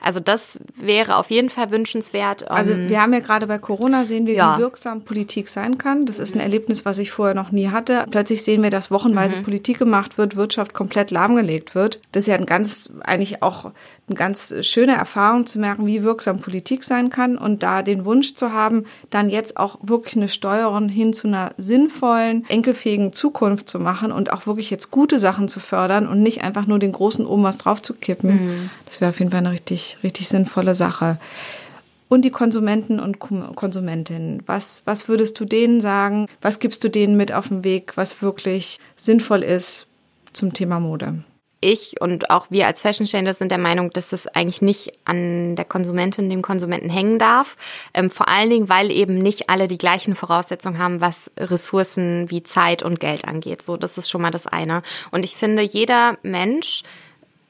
Also 0.00 0.20
das 0.20 0.58
wäre 0.74 1.16
auf 1.16 1.30
jeden 1.30 1.50
Fall 1.50 1.70
wünschenswert. 1.70 2.50
Also 2.50 2.72
ähm, 2.72 2.88
wir 2.88 3.02
haben 3.02 3.12
ja 3.12 3.20
gerade 3.20 3.46
bei 3.46 3.58
Corona 3.58 4.04
sehen 4.04 4.26
wir, 4.26 4.34
ja. 4.34 4.56
wie 4.56 4.62
wirksam 4.62 5.02
Politik 5.02 5.48
sein 5.48 5.67
kann. 5.76 6.06
Das 6.06 6.18
ist 6.18 6.34
ein 6.34 6.40
Erlebnis, 6.40 6.86
was 6.86 6.96
ich 6.98 7.10
vorher 7.10 7.34
noch 7.34 7.50
nie 7.50 7.68
hatte. 7.68 8.06
Plötzlich 8.10 8.42
sehen 8.42 8.62
wir, 8.62 8.70
dass 8.70 8.90
wochenweise 8.90 9.36
mhm. 9.36 9.42
Politik 9.42 9.78
gemacht 9.78 10.16
wird, 10.16 10.36
Wirtschaft 10.36 10.72
komplett 10.72 11.10
lahmgelegt 11.10 11.74
wird. 11.74 12.00
Das 12.12 12.22
ist 12.22 12.28
ja 12.28 12.36
ein 12.36 12.46
ganz, 12.46 12.90
eigentlich 13.02 13.42
auch 13.42 13.72
eine 14.08 14.16
ganz 14.16 14.54
schöne 14.62 14.96
Erfahrung 14.96 15.46
zu 15.46 15.58
merken, 15.58 15.86
wie 15.86 16.02
wirksam 16.02 16.40
Politik 16.40 16.84
sein 16.84 17.10
kann 17.10 17.36
und 17.36 17.62
da 17.62 17.82
den 17.82 18.04
Wunsch 18.04 18.34
zu 18.34 18.52
haben, 18.52 18.86
dann 19.10 19.28
jetzt 19.28 19.58
auch 19.58 19.78
wirklich 19.82 20.16
eine 20.16 20.28
Steuerung 20.28 20.88
hin 20.88 21.12
zu 21.12 21.28
einer 21.28 21.50
sinnvollen, 21.58 22.46
enkelfähigen 22.48 23.12
Zukunft 23.12 23.68
zu 23.68 23.78
machen 23.78 24.12
und 24.12 24.32
auch 24.32 24.46
wirklich 24.46 24.70
jetzt 24.70 24.90
gute 24.90 25.18
Sachen 25.18 25.48
zu 25.48 25.60
fördern 25.60 26.06
und 26.06 26.22
nicht 26.22 26.42
einfach 26.42 26.66
nur 26.66 26.78
den 26.78 26.92
großen 26.92 27.26
oben 27.26 27.42
was 27.42 27.58
drauf 27.58 27.82
zu 27.82 27.92
kippen. 27.92 28.30
Mhm. 28.30 28.70
Das 28.86 29.00
wäre 29.00 29.10
auf 29.10 29.18
jeden 29.18 29.30
Fall 29.30 29.40
eine 29.40 29.50
richtig, 29.50 29.98
richtig 30.02 30.28
sinnvolle 30.28 30.74
Sache 30.74 31.18
und 32.08 32.22
die 32.22 32.30
Konsumenten 32.30 33.00
und 33.00 33.18
Konsumentinnen. 33.18 34.42
Was, 34.46 34.82
was 34.84 35.08
würdest 35.08 35.38
du 35.40 35.44
denen 35.44 35.80
sagen? 35.80 36.26
Was 36.40 36.58
gibst 36.58 36.82
du 36.84 36.88
denen 36.88 37.16
mit 37.16 37.32
auf 37.32 37.48
den 37.48 37.64
Weg, 37.64 37.96
was 37.96 38.22
wirklich 38.22 38.78
sinnvoll 38.96 39.42
ist 39.42 39.86
zum 40.32 40.52
Thema 40.52 40.80
Mode? 40.80 41.24
Ich 41.60 42.00
und 42.00 42.30
auch 42.30 42.46
wir 42.50 42.68
als 42.68 42.82
Fashion 42.82 43.06
Changers 43.06 43.38
sind 43.38 43.50
der 43.50 43.58
Meinung, 43.58 43.90
dass 43.90 44.10
das 44.10 44.28
eigentlich 44.28 44.62
nicht 44.62 44.92
an 45.04 45.56
der 45.56 45.64
Konsumentin, 45.64 46.30
dem 46.30 46.40
Konsumenten 46.40 46.88
hängen 46.88 47.18
darf. 47.18 47.56
Ähm, 47.94 48.10
vor 48.10 48.28
allen 48.28 48.48
Dingen, 48.48 48.68
weil 48.68 48.92
eben 48.92 49.16
nicht 49.16 49.50
alle 49.50 49.66
die 49.66 49.78
gleichen 49.78 50.14
Voraussetzungen 50.14 50.78
haben, 50.78 51.00
was 51.00 51.32
Ressourcen 51.36 52.30
wie 52.30 52.44
Zeit 52.44 52.84
und 52.84 53.00
Geld 53.00 53.24
angeht. 53.24 53.62
So, 53.62 53.76
das 53.76 53.98
ist 53.98 54.08
schon 54.08 54.22
mal 54.22 54.30
das 54.30 54.46
eine. 54.46 54.82
Und 55.10 55.24
ich 55.24 55.34
finde, 55.34 55.62
jeder 55.62 56.16
Mensch 56.22 56.84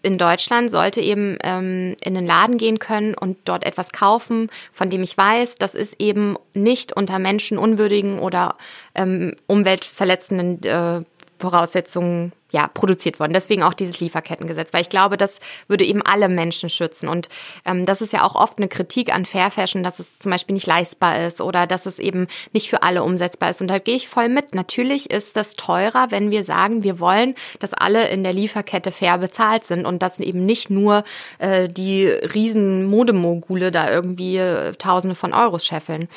in 0.03 0.19
Deutschland 0.19 0.71
sollte 0.71 1.01
eben 1.01 1.39
ähm, 1.43 1.97
in 2.03 2.15
den 2.15 2.27
Laden 2.27 2.57
gehen 2.57 2.79
können 2.79 3.15
und 3.15 3.37
dort 3.45 3.65
etwas 3.65 3.91
kaufen, 3.91 4.49
von 4.73 4.91
dem 4.91 5.03
ich 5.03 5.17
weiß, 5.17 5.57
das 5.57 5.75
ist 5.75 5.97
eben 5.99 6.37
nicht 6.55 6.97
unter 6.97 7.19
menschenunwürdigen 7.19 8.19
oder 8.19 8.57
ähm, 8.95 9.35
umweltverletzenden 9.47 10.63
äh, 10.63 11.05
Voraussetzungen 11.39 12.33
ja, 12.51 12.69
produziert 12.69 13.21
worden. 13.21 13.33
Deswegen 13.35 13.63
auch 13.63 13.75
dieses 13.75 14.01
Lieferkettengesetz, 14.01 14.73
weil 14.73 14.83
ich 14.83 14.89
glaube, 14.89 15.17
das 15.17 15.39
würde 15.67 15.85
eben 15.85 16.03
alle 16.03 16.29
Menschen 16.29 16.71
schützen. 16.71 17.09
Und 17.09 17.29
ähm, 17.65 17.85
das 17.85 18.01
ist 18.01 18.13
ja 18.13 18.25
auch 18.25 18.35
oft 18.35 18.59
eine 18.59 18.69
Kritik 18.69 19.15
an 19.15 19.27
Fair 19.27 19.51
Fashion, 19.51 19.83
dass 19.83 19.99
es 19.99 20.19
zum 20.19 20.31
Beispiel 20.31 20.55
nicht 20.55 20.67
leistbar 20.67 21.27
ist 21.27 21.41
oder 21.41 21.67
dass 21.67 21.87
es 21.87 21.99
eben 21.99 22.27
nicht 22.53 22.71
für 22.71 22.83
alle 22.83 23.03
umsetzbar 23.03 23.51
ist. 23.51 23.61
Und 23.61 23.69
da 23.69 23.79
gehe 23.79 23.97
ich 23.97 24.09
voll 24.09 24.29
mit. 24.29 24.55
Natürlich 24.55 25.11
ist 25.11 25.37
das 25.37 25.55
teurer, 25.55 26.11
wenn 26.11 26.31
wir 26.31 26.43
sagen, 26.43 26.83
wir 26.83 27.01
wollen, 27.01 27.35
dass 27.59 27.75
alle 27.75 28.09
in 28.09 28.25
der 28.25 28.33
Lieferkette 28.33 28.93
fair 28.93 29.19
bezahlt 29.19 29.65
sind 29.65 29.85
und 29.85 30.03
dass 30.03 30.19
eben 30.19 30.47
nicht 30.47 30.71
nur 30.71 31.05
äh, 31.39 31.69
die 31.69 32.07
riesen 32.07 32.87
Modemogule 32.87 33.71
da 33.71 33.91
irgendwie 33.91 34.39
äh, 34.39 34.73
Tausende 34.73 35.15
von 35.15 35.35
Euros 35.35 35.67
scheffeln. 35.67 36.09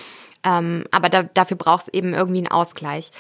Ähm, 0.44 0.86
aber 0.92 1.10
da, 1.10 1.24
dafür 1.24 1.58
braucht 1.58 1.88
es 1.88 1.94
eben 1.94 2.14
irgendwie 2.14 2.40
einen 2.40 2.48
Ausgleich. 2.48 3.12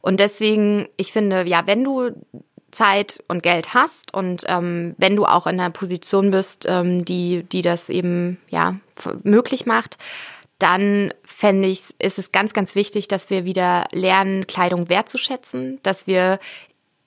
Und 0.00 0.20
deswegen, 0.20 0.88
ich 0.96 1.12
finde, 1.12 1.46
ja, 1.46 1.66
wenn 1.66 1.84
du 1.84 2.10
Zeit 2.70 3.22
und 3.28 3.42
Geld 3.42 3.74
hast 3.74 4.14
und 4.14 4.44
ähm, 4.46 4.94
wenn 4.98 5.16
du 5.16 5.24
auch 5.24 5.46
in 5.46 5.58
einer 5.58 5.70
Position 5.70 6.30
bist, 6.30 6.66
ähm, 6.68 7.04
die, 7.04 7.42
die 7.44 7.62
das 7.62 7.88
eben 7.88 8.38
ja 8.48 8.76
möglich 9.22 9.66
macht, 9.66 9.96
dann 10.58 11.14
fände 11.24 11.68
ich, 11.68 11.82
ist 11.98 12.18
es 12.18 12.32
ganz, 12.32 12.52
ganz 12.52 12.74
wichtig, 12.74 13.08
dass 13.08 13.30
wir 13.30 13.44
wieder 13.44 13.86
lernen, 13.92 14.46
Kleidung 14.46 14.88
wertzuschätzen, 14.88 15.78
dass 15.82 16.06
wir 16.06 16.38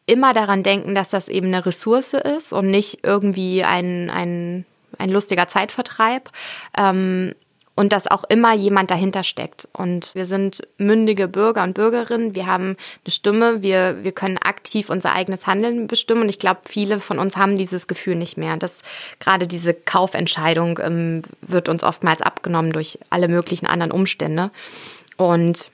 immer 0.06 0.34
daran 0.34 0.64
denken, 0.64 0.96
dass 0.96 1.10
das 1.10 1.28
eben 1.28 1.48
eine 1.48 1.66
Ressource 1.66 2.14
ist 2.14 2.54
und 2.54 2.72
nicht 2.72 3.00
irgendwie 3.04 3.64
ein, 3.64 4.10
ein, 4.10 4.66
ein 4.98 5.10
lustiger 5.10 5.48
Zeitvertreib. 5.48 6.32
Ähm, 6.78 7.36
und 7.76 7.94
dass 7.94 8.08
auch 8.08 8.24
immer 8.26 8.54
jemand 8.54 8.92
dahinter 8.92 9.24
steckt. 9.24 9.68
Und 9.74 10.14
wir 10.14 10.26
sind 10.26 10.62
mündige 10.78 11.28
Bürger 11.28 11.64
und 11.64 11.74
Bürgerinnen. 11.74 12.36
Wir 12.36 12.46
haben 12.46 12.76
eine 13.06 13.12
Stimme. 13.12 13.62
Wir, 13.62 14.04
wir 14.04 14.12
können 14.12 14.38
aktiv 14.38 14.90
unser 14.90 15.14
eigenes 15.14 15.48
Handeln 15.48 15.88
bestimmen. 15.88 16.24
Und 16.24 16.30
ich 16.30 16.40
glaube, 16.40 16.62
viele 16.68 17.00
von 17.00 17.18
uns 17.18 17.38
haben 17.38 17.58
dieses 17.58 17.88
Gefühl 17.88 18.16
nicht 18.16 18.38
mehr. 18.38 18.58
Dass 18.58 18.80
gerade 19.20 19.48
diese 19.48 19.74
Kaufentscheidung 19.74 20.80
ähm, 20.84 21.22
wird 21.42 21.70
uns 21.70 21.84
oftmals 21.84 22.22
abgenommen 22.22 22.74
durch 22.74 23.00
alle 23.10 23.30
möglichen 23.30 23.68
anderen 23.68 23.92
Umstände. 23.92 24.52
Und 25.16 25.72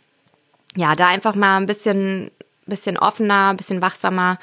ja, 0.76 0.96
da 0.96 1.08
einfach 1.08 1.36
mal 1.36 1.58
ein 1.58 1.66
bisschen, 1.66 2.30
bisschen 2.68 2.98
offener, 2.98 3.50
ein 3.50 3.58
bisschen 3.58 3.82
wachsamer 3.82 4.38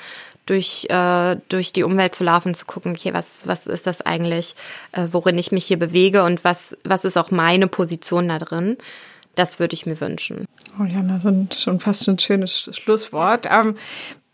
durch, 0.47 0.87
äh, 0.91 1.37
durch 1.49 1.73
die 1.73 1.83
Umwelt 1.83 2.15
zu 2.15 2.25
laufen, 2.25 2.55
zu 2.55 2.67
gucken, 2.67 2.93
okay, 2.93 3.13
was, 3.15 3.47
was 3.47 3.67
ist 3.67 3.87
das 3.87 4.01
eigentlich, 4.03 4.55
äh, 4.93 5.09
worin 5.11 5.39
ich 5.39 5.53
mich 5.53 5.65
hier 5.65 5.79
bewege 5.79 6.25
und 6.25 6.45
was, 6.45 6.77
was 6.85 7.05
ist 7.05 7.17
auch 7.17 7.31
meine 7.31 7.67
Position 7.67 8.29
da 8.29 8.39
drin. 8.39 8.77
Das 9.35 9.59
würde 9.59 9.75
ich 9.75 9.87
mir 9.87 10.01
wünschen. 10.01 10.47
Oh 10.79 10.85
ja, 10.85 11.03
das 11.03 11.25
ist 11.25 11.63
schon 11.63 11.81
fast 11.81 12.07
ein 12.09 12.19
schönes 12.19 12.71
Schlusswort. 12.73 13.49
Ähm, 13.51 13.77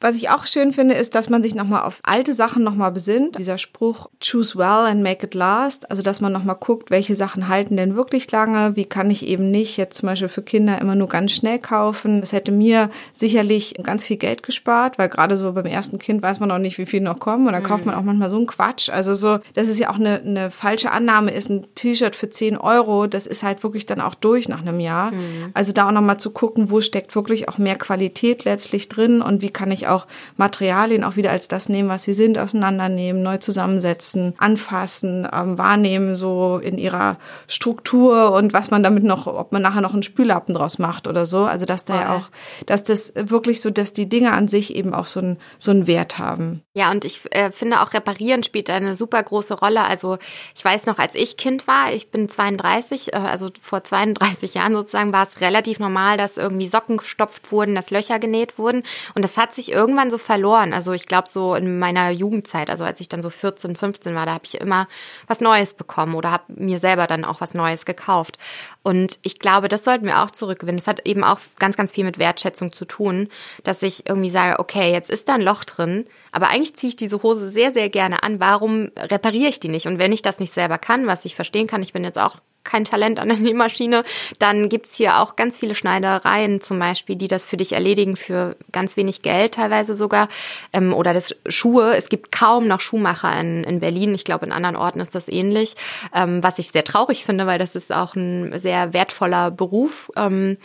Was 0.01 0.17
ich 0.17 0.31
auch 0.31 0.47
schön 0.47 0.73
finde, 0.73 0.95
ist, 0.95 1.15
dass 1.15 1.29
man 1.29 1.43
sich 1.43 1.55
nochmal 1.55 1.83
auf 1.83 2.01
alte 2.03 2.33
Sachen 2.33 2.65
nochmal 2.65 2.91
besinnt. 2.91 3.39
Dieser 3.39 3.59
Spruch, 3.59 4.09
choose 4.21 4.57
well 4.57 4.91
and 4.91 5.03
make 5.03 5.27
it 5.27 5.35
last. 5.35 5.91
Also, 5.91 6.01
dass 6.01 6.23
man 6.23 6.33
nochmal 6.33 6.57
guckt, 6.57 6.91
welche 6.91 7.15
Sachen 7.15 7.49
halten 7.49 7.77
denn 7.77 7.97
wirklich 7.97 8.31
lange? 8.33 8.77
Wie 8.77 8.87
kann 8.87 9.11
ich 9.11 9.27
eben 9.27 9.51
nicht 9.51 9.77
jetzt 9.77 9.99
zum 9.99 10.09
Beispiel 10.09 10.29
für 10.29 10.43
Kinder 10.43 10.81
immer 10.81 10.95
nur 10.95 11.09
ganz 11.09 11.33
schnell 11.33 11.59
kaufen? 11.59 12.21
Das 12.21 12.33
hätte 12.33 12.51
mir 12.51 12.89
sicherlich 13.13 13.75
ganz 13.83 14.05
viel 14.05 14.17
Geld 14.17 14.43
gespart, 14.43 14.97
weil 14.99 15.11
gerade 15.11 15.37
so 15.37 15.53
beim 15.53 15.67
ersten 15.67 15.99
Kind 15.99 16.23
weiß 16.23 16.41
man 16.41 16.49
noch 16.49 16.59
nicht, 16.59 16.79
wie 16.79 16.87
viel 16.87 17.03
noch 17.03 17.19
kommen. 17.19 17.47
Und 17.47 17.53
dann 17.53 17.63
kauft 17.63 17.85
man 17.85 17.95
mhm. 17.95 18.01
auch 18.01 18.05
manchmal 18.05 18.31
so 18.31 18.37
einen 18.37 18.47
Quatsch. 18.47 18.89
Also 18.89 19.13
so, 19.13 19.41
dass 19.53 19.69
es 19.69 19.79
ja 19.79 19.91
auch 19.91 19.97
eine, 19.97 20.21
eine 20.21 20.51
falsche 20.51 20.93
Annahme 20.93 21.31
ist, 21.33 21.51
ein 21.51 21.67
T-Shirt 21.75 22.17
für 22.17 22.31
10 22.31 22.57
Euro, 22.57 23.07
das 23.07 23.27
ist 23.27 23.43
halt 23.43 23.63
wirklich 23.63 23.85
dann 23.85 24.01
auch 24.01 24.15
durch 24.15 24.49
nach 24.49 24.63
einem 24.63 24.81
Jahr. 24.81 25.13
Mhm. 25.13 25.51
Also 25.53 25.75
da 25.75 25.89
auch 25.89 25.93
nochmal 25.93 26.19
zu 26.19 26.31
gucken, 26.31 26.71
wo 26.71 26.81
steckt 26.81 27.15
wirklich 27.15 27.51
auch 27.51 27.59
mehr 27.59 27.77
Qualität 27.77 28.45
letztlich 28.45 28.89
drin 28.89 29.21
und 29.21 29.43
wie 29.43 29.51
kann 29.51 29.71
ich 29.71 29.89
auch 29.89 29.90
Materialien 30.37 31.05
auch 31.05 31.17
wieder 31.17 31.31
als 31.31 31.49
das 31.49 31.69
nehmen, 31.69 31.89
was 31.89 32.05
sie 32.05 32.15
sind, 32.15 32.39
auseinandernehmen, 32.39 33.23
neu 33.23 33.39
zusammensetzen, 33.39 34.35
anfassen, 34.39 35.29
ähm, 35.33 35.59
wahrnehmen, 35.59 36.15
so 36.15 36.59
in 36.63 36.79
ihrer 36.79 37.17
Struktur 37.47 38.33
und 38.33 38.53
was 38.53 38.71
man 38.71 38.83
damit 38.83 39.05
noch, 39.05 39.27
ob 39.27 39.53
man 39.53 39.63
nachher 39.63 39.81
noch 39.81 39.93
einen 39.93 40.03
Spüllappen 40.03 40.55
draus 40.55 40.79
macht 40.79 41.09
oder 41.09 41.27
so. 41.27 41.45
Also 41.45 41.67
dass 41.67 41.85
da 41.85 41.95
ja 41.95 42.17
auch, 42.17 42.29
dass 42.67 42.85
das 42.85 43.13
wirklich 43.17 43.61
so, 43.61 43.71
dass 43.71 43.93
die 43.93 44.09
Dinge 44.09 44.33
an 44.33 44.49
sich 44.49 44.75
eben 44.75 44.95
auch 44.95 45.07
so, 45.07 45.21
ein, 45.21 45.37
so 45.59 45.71
einen 45.71 45.87
Wert 45.87 46.19
haben. 46.19 46.63
Ja, 46.75 46.91
und 46.91 47.05
ich 47.05 47.23
äh, 47.33 47.51
finde 47.53 47.81
auch 47.81 47.93
Reparieren 47.93 48.43
spielt 48.43 48.71
eine 48.71 48.95
super 48.95 49.23
große 49.23 49.55
Rolle. 49.55 49.83
Also 49.85 50.19
ich 50.55 50.65
weiß 50.65 50.87
noch, 50.87 50.99
als 50.99 51.15
ich 51.15 51.37
Kind 51.37 51.67
war, 51.67 51.93
ich 51.93 52.11
bin 52.11 52.29
32, 52.29 53.13
äh, 53.13 53.17
also 53.17 53.49
vor 53.61 53.85
32 53.85 54.55
Jahren 54.55 54.73
sozusagen, 54.73 55.13
war 55.13 55.27
es 55.27 55.41
relativ 55.41 55.79
normal, 55.79 56.17
dass 56.17 56.37
irgendwie 56.37 56.67
Socken 56.67 56.97
gestopft 56.97 57.53
wurden, 57.53 57.75
dass 57.75 57.91
Löcher 57.91 58.19
genäht 58.19 58.59
wurden. 58.59 58.83
Und 59.15 59.23
das 59.23 59.37
hat 59.37 59.55
sich 59.55 59.73
irgendwann 59.81 60.11
so 60.11 60.19
verloren. 60.19 60.75
Also 60.75 60.93
ich 60.93 61.07
glaube 61.07 61.29
so 61.29 61.55
in 61.55 61.79
meiner 61.79 62.11
Jugendzeit, 62.11 62.69
also 62.69 62.85
als 62.85 63.01
ich 63.01 63.09
dann 63.09 63.23
so 63.23 63.31
14, 63.31 63.77
15 63.77 64.15
war, 64.15 64.27
da 64.27 64.35
habe 64.35 64.45
ich 64.45 64.61
immer 64.61 64.87
was 65.27 65.41
Neues 65.41 65.73
bekommen 65.73 66.15
oder 66.15 66.31
habe 66.31 66.45
mir 66.49 66.79
selber 66.79 67.07
dann 67.07 67.25
auch 67.25 67.41
was 67.41 67.55
Neues 67.55 67.87
gekauft. 67.87 68.37
Und 68.83 69.19
ich 69.23 69.39
glaube, 69.39 69.69
das 69.69 69.85
sollten 69.85 70.05
wir 70.05 70.23
auch 70.23 70.31
zurückgewinnen. 70.31 70.79
Das 70.79 70.87
hat 70.87 71.09
eben 71.09 71.25
auch 71.25 71.39
ganz, 71.59 71.77
ganz 71.77 71.93
viel 71.93 72.05
mit 72.05 72.19
Wertschätzung 72.19 72.73
zu 72.73 72.85
tun, 72.85 73.29
dass 73.65 73.83
ich 73.83 74.07
irgendwie 74.07 74.31
sage, 74.31 74.59
okay, 74.59 74.93
jetzt 74.93 75.09
ist 75.09 75.29
da 75.29 75.35
ein 75.35 75.43
Loch 75.43 75.65
drin, 75.65 76.05
aber 76.33 76.49
eigentlich 76.49 76.77
ziehe 76.77 76.91
ich 76.91 76.97
diese 76.97 77.23
Hose 77.23 77.51
sehr, 77.51 77.73
sehr 77.73 77.89
gerne 77.89 78.23
an. 78.23 78.39
Warum 78.39 78.91
repariere 78.99 79.49
ich 79.49 79.61
die 79.61 79.69
nicht? 79.69 79.87
Und 79.87 79.99
wenn 79.99 80.13
ich 80.13 80.23
das 80.23 80.39
nicht 80.39 80.53
selber 80.53 80.77
kann, 80.77 81.07
was 81.07 81.25
ich 81.25 81.35
verstehen 81.35 81.67
kann, 81.67 81.83
ich 81.83 81.95
bin 81.95 82.05
jetzt 82.05 82.19
auch 82.19 82.37
kein 82.65 82.85
Talent 82.85 83.19
an 83.19 83.29
der 83.31 83.39
Nähmaschine, 83.39 84.05
dann 84.39 84.69
gibt's 84.69 84.97
hier 84.97 85.19
auch 85.19 85.37
ganz 85.37 85.59
viele 85.59 85.75
Schneidereien 85.75 86.61
zum 86.61 86.79
Beispiel, 86.79 87.17
die 87.17 87.29
das 87.29 87.47
für 87.47 87.57
dich 87.57 87.73
erledigen 87.73 88.17
für 88.17 88.57
ganz 88.73 88.97
wenig 88.97 89.23
Geld 89.23 89.55
teilweise 89.55 89.97
sogar. 89.97 90.29
Ähm, 90.73 90.93
oder 90.93 91.15
das 91.15 91.35
Schuhe. 91.49 91.97
Es 91.97 92.09
gibt 92.09 92.33
kaum 92.33 92.69
noch 92.69 92.81
Schuhmacher 92.81 93.39
in, 93.41 93.65
in 93.65 93.81
Berlin. 93.81 94.15
Ich 94.15 94.25
glaube, 94.25 94.47
in 94.47 94.53
anderen 94.53 94.77
Orten 94.77 95.01
ist 95.01 95.15
das 95.15 95.29
ähnlich. 95.29 95.75
Ähm, 96.15 96.43
was 96.43 96.59
ich 96.59 96.69
sehr 96.69 96.85
traurig 96.85 97.25
finde, 97.25 97.47
weil 97.47 97.59
das 97.59 97.75
ist 97.75 97.93
auch 97.93 98.15
ein 98.15 98.59
sehr 98.59 98.93
wertvoller 98.93 99.51
Beruf. 99.51 100.11
Ähm, 100.17 100.57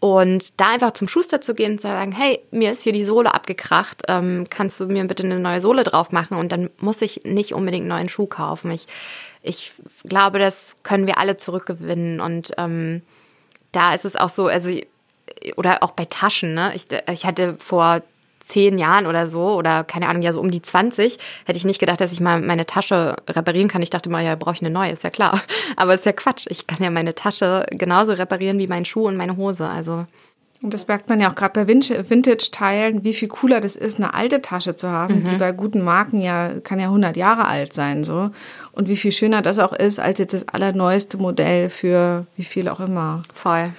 und 0.00 0.58
da 0.58 0.70
einfach 0.70 0.92
zum 0.92 1.08
Schuster 1.08 1.42
zu 1.42 1.54
gehen 1.54 1.72
und 1.72 1.80
zu 1.80 1.88
sagen, 1.88 2.12
hey, 2.12 2.40
mir 2.50 2.72
ist 2.72 2.82
hier 2.82 2.94
die 2.94 3.04
Sohle 3.04 3.34
abgekracht, 3.34 4.02
ähm, 4.08 4.46
kannst 4.48 4.80
du 4.80 4.86
mir 4.86 5.04
bitte 5.04 5.24
eine 5.24 5.38
neue 5.38 5.60
Sohle 5.60 5.84
drauf 5.84 6.10
machen? 6.10 6.38
Und 6.38 6.52
dann 6.52 6.70
muss 6.78 7.02
ich 7.02 7.22
nicht 7.24 7.52
unbedingt 7.52 7.82
einen 7.82 7.90
neuen 7.90 8.08
Schuh 8.08 8.26
kaufen. 8.26 8.70
Ich 8.70 8.86
ich 9.42 9.72
glaube, 10.04 10.38
das 10.38 10.76
können 10.82 11.06
wir 11.06 11.18
alle 11.18 11.36
zurückgewinnen. 11.36 12.20
Und 12.20 12.52
ähm, 12.58 13.02
da 13.72 13.94
ist 13.94 14.04
es 14.04 14.16
auch 14.16 14.28
so, 14.28 14.46
also 14.46 14.70
oder 15.56 15.82
auch 15.82 15.92
bei 15.92 16.04
Taschen, 16.04 16.54
ne? 16.54 16.72
Ich, 16.74 16.86
ich 17.10 17.24
hatte 17.24 17.56
vor 17.58 18.02
zehn 18.50 18.78
Jahren 18.78 19.06
oder 19.06 19.26
so, 19.26 19.54
oder 19.54 19.84
keine 19.84 20.08
Ahnung, 20.08 20.22
ja 20.22 20.32
so 20.32 20.40
um 20.40 20.50
die 20.50 20.60
20, 20.60 21.18
hätte 21.44 21.56
ich 21.56 21.64
nicht 21.64 21.78
gedacht, 21.78 22.00
dass 22.00 22.12
ich 22.12 22.20
mal 22.20 22.40
meine 22.40 22.66
Tasche 22.66 23.16
reparieren 23.28 23.68
kann. 23.68 23.80
Ich 23.80 23.90
dachte 23.90 24.10
mal, 24.10 24.24
ja, 24.24 24.34
brauche 24.34 24.54
ich 24.54 24.60
eine 24.60 24.70
neue, 24.70 24.90
ist 24.90 25.04
ja 25.04 25.10
klar. 25.10 25.40
Aber 25.76 25.94
ist 25.94 26.04
ja 26.04 26.12
Quatsch. 26.12 26.46
Ich 26.48 26.66
kann 26.66 26.82
ja 26.82 26.90
meine 26.90 27.14
Tasche 27.14 27.64
genauso 27.70 28.12
reparieren 28.12 28.58
wie 28.58 28.66
meinen 28.66 28.84
Schuh 28.84 29.06
und 29.06 29.16
meine 29.16 29.36
Hose. 29.36 29.68
Also 29.68 30.06
und 30.62 30.74
das 30.74 30.86
merkt 30.88 31.08
man 31.08 31.20
ja 31.20 31.30
auch 31.30 31.34
gerade 31.34 31.64
bei 31.64 31.68
Vintage-Teilen, 31.68 33.02
wie 33.02 33.14
viel 33.14 33.28
cooler 33.28 33.60
das 33.60 33.76
ist, 33.76 33.98
eine 33.98 34.12
alte 34.12 34.42
Tasche 34.42 34.76
zu 34.76 34.88
haben, 34.88 35.20
mhm. 35.20 35.24
die 35.24 35.36
bei 35.36 35.52
guten 35.52 35.80
Marken 35.80 36.20
ja, 36.20 36.60
kann 36.62 36.78
ja 36.78 36.86
100 36.86 37.16
Jahre 37.16 37.46
alt 37.46 37.72
sein, 37.72 38.04
so. 38.04 38.30
Und 38.72 38.88
wie 38.88 38.96
viel 38.96 39.12
schöner 39.12 39.40
das 39.40 39.58
auch 39.58 39.72
ist, 39.72 39.98
als 40.00 40.18
jetzt 40.18 40.34
das 40.34 40.48
allerneueste 40.48 41.16
Modell 41.16 41.70
für 41.70 42.26
wie 42.36 42.44
viel 42.44 42.68
auch 42.68 42.80
immer. 42.80 43.22
Voll. 43.34 43.72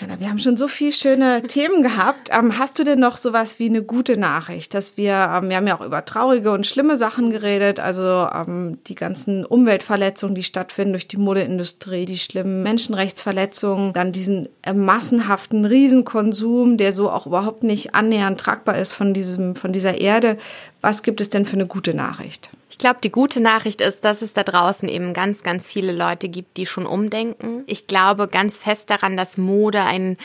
Ja, 0.00 0.18
wir 0.18 0.30
haben 0.30 0.38
schon 0.38 0.56
so 0.56 0.66
viele 0.66 0.94
schöne 0.94 1.42
Themen 1.42 1.82
gehabt. 1.82 2.30
Ähm, 2.32 2.56
hast 2.58 2.78
du 2.78 2.84
denn 2.84 3.00
noch 3.00 3.18
sowas 3.18 3.58
wie 3.58 3.66
eine 3.66 3.82
gute 3.82 4.16
Nachricht, 4.16 4.72
dass 4.72 4.96
wir, 4.96 5.12
ähm, 5.12 5.50
wir 5.50 5.56
haben 5.56 5.66
ja 5.66 5.76
auch 5.78 5.84
über 5.84 6.04
traurige 6.06 6.52
und 6.52 6.66
schlimme 6.66 6.96
Sachen 6.96 7.30
geredet, 7.30 7.80
also 7.80 8.02
ähm, 8.02 8.78
die 8.86 8.94
ganzen 8.94 9.44
Umweltverletzungen, 9.44 10.34
die 10.34 10.42
stattfinden 10.42 10.92
durch 10.92 11.06
die 11.06 11.18
Modeindustrie, 11.18 12.06
die 12.06 12.16
schlimmen 12.16 12.62
Menschenrechtsverletzungen, 12.62 13.92
dann 13.92 14.12
diesen 14.12 14.48
äh, 14.62 14.72
massenhaften 14.72 15.66
Riesenkonsum, 15.66 16.78
der 16.78 16.94
so 16.94 17.10
auch 17.10 17.26
überhaupt 17.26 17.62
nicht 17.62 17.94
annähernd 17.94 18.40
tragbar 18.40 18.78
ist 18.78 18.94
von 18.94 19.12
diesem, 19.12 19.54
von 19.54 19.72
dieser 19.72 20.00
Erde. 20.00 20.38
Was 20.80 21.02
gibt 21.02 21.20
es 21.20 21.28
denn 21.28 21.44
für 21.44 21.56
eine 21.56 21.66
gute 21.66 21.92
Nachricht? 21.92 22.50
Glaube, 22.80 22.98
die 23.04 23.12
gute 23.12 23.40
Nachricht 23.40 23.80
ist, 23.80 24.04
dass 24.04 24.22
es 24.22 24.32
da 24.32 24.42
draußen 24.42 24.88
eben 24.88 25.12
ganz, 25.12 25.42
ganz 25.42 25.66
viele 25.66 25.92
Leute 25.92 26.28
gibt, 26.28 26.56
die 26.56 26.66
schon 26.66 26.86
umdenken. 26.86 27.62
Ich 27.66 27.86
glaube 27.86 28.26
ganz 28.26 28.58
fest 28.58 28.90
daran, 28.90 29.16
dass 29.16 29.38
Mode 29.38 29.82
ein, 29.82 30.16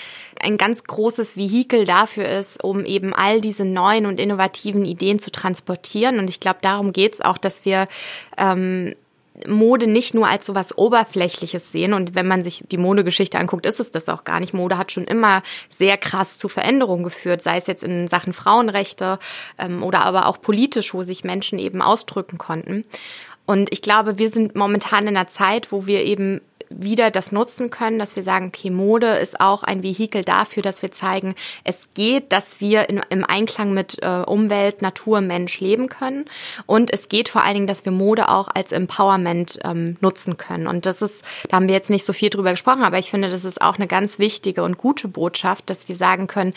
ein 0.41 0.57
ganz 0.57 0.83
großes 0.83 1.37
Vehikel 1.37 1.85
dafür 1.85 2.27
ist, 2.27 2.63
um 2.63 2.83
eben 2.83 3.13
all 3.13 3.41
diese 3.41 3.65
neuen 3.65 4.07
und 4.07 4.19
innovativen 4.19 4.85
Ideen 4.85 5.19
zu 5.19 5.31
transportieren. 5.31 6.17
Und 6.17 6.29
ich 6.29 6.39
glaube, 6.39 6.59
darum 6.61 6.93
geht 6.93 7.13
es 7.13 7.21
auch, 7.21 7.37
dass 7.37 7.65
wir 7.65 7.87
ähm, 8.37 8.95
Mode 9.47 9.87
nicht 9.87 10.13
nur 10.13 10.27
als 10.27 10.45
so 10.45 10.55
was 10.55 10.77
Oberflächliches 10.77 11.71
sehen. 11.71 11.93
Und 11.93 12.15
wenn 12.15 12.27
man 12.27 12.43
sich 12.43 12.63
die 12.71 12.77
Modegeschichte 12.77 13.37
anguckt, 13.37 13.65
ist 13.65 13.79
es 13.79 13.91
das 13.91 14.07
auch 14.09 14.23
gar 14.23 14.39
nicht. 14.39 14.53
Mode 14.53 14.77
hat 14.77 14.91
schon 14.91 15.05
immer 15.05 15.41
sehr 15.69 15.97
krass 15.97 16.37
zu 16.37 16.47
Veränderungen 16.49 17.03
geführt, 17.03 17.41
sei 17.41 17.57
es 17.57 17.67
jetzt 17.67 17.83
in 17.83 18.07
Sachen 18.07 18.33
Frauenrechte 18.33 19.19
ähm, 19.57 19.83
oder 19.83 20.05
aber 20.05 20.27
auch 20.27 20.41
politisch, 20.41 20.93
wo 20.93 21.03
sich 21.03 21.23
Menschen 21.23 21.59
eben 21.59 21.81
ausdrücken 21.81 22.37
konnten. 22.37 22.85
Und 23.45 23.71
ich 23.71 23.81
glaube, 23.81 24.17
wir 24.17 24.29
sind 24.29 24.55
momentan 24.55 25.07
in 25.07 25.15
einer 25.15 25.27
Zeit, 25.27 25.71
wo 25.71 25.85
wir 25.85 26.03
eben 26.03 26.41
wieder 26.69 27.11
das 27.11 27.31
nutzen 27.31 27.69
können, 27.69 27.99
dass 27.99 28.15
wir 28.15 28.23
sagen, 28.23 28.47
okay, 28.47 28.69
Mode 28.69 29.07
ist 29.07 29.39
auch 29.39 29.63
ein 29.63 29.83
Vehikel 29.83 30.23
dafür, 30.23 30.63
dass 30.63 30.81
wir 30.81 30.91
zeigen, 30.91 31.35
es 31.63 31.89
geht, 31.93 32.31
dass 32.31 32.61
wir 32.61 32.89
in, 32.89 33.01
im 33.09 33.23
Einklang 33.23 33.73
mit 33.73 33.97
äh, 34.01 34.23
Umwelt, 34.25 34.81
Natur, 34.81 35.21
Mensch 35.21 35.59
leben 35.59 35.89
können. 35.89 36.25
Und 36.65 36.91
es 36.91 37.09
geht 37.09 37.29
vor 37.29 37.43
allen 37.43 37.53
Dingen, 37.55 37.67
dass 37.67 37.85
wir 37.85 37.91
Mode 37.91 38.29
auch 38.29 38.49
als 38.53 38.71
Empowerment 38.71 39.59
ähm, 39.63 39.97
nutzen 40.01 40.37
können. 40.37 40.67
Und 40.67 40.85
das 40.85 41.01
ist, 41.01 41.23
da 41.49 41.57
haben 41.57 41.67
wir 41.67 41.75
jetzt 41.75 41.89
nicht 41.89 42.05
so 42.05 42.13
viel 42.13 42.29
drüber 42.29 42.51
gesprochen, 42.51 42.83
aber 42.83 42.99
ich 42.99 43.09
finde, 43.09 43.29
das 43.29 43.45
ist 43.45 43.61
auch 43.61 43.77
eine 43.77 43.87
ganz 43.87 44.19
wichtige 44.19 44.63
und 44.63 44.77
gute 44.77 45.07
Botschaft, 45.07 45.69
dass 45.69 45.87
wir 45.87 45.95
sagen 45.95 46.27
können, 46.27 46.53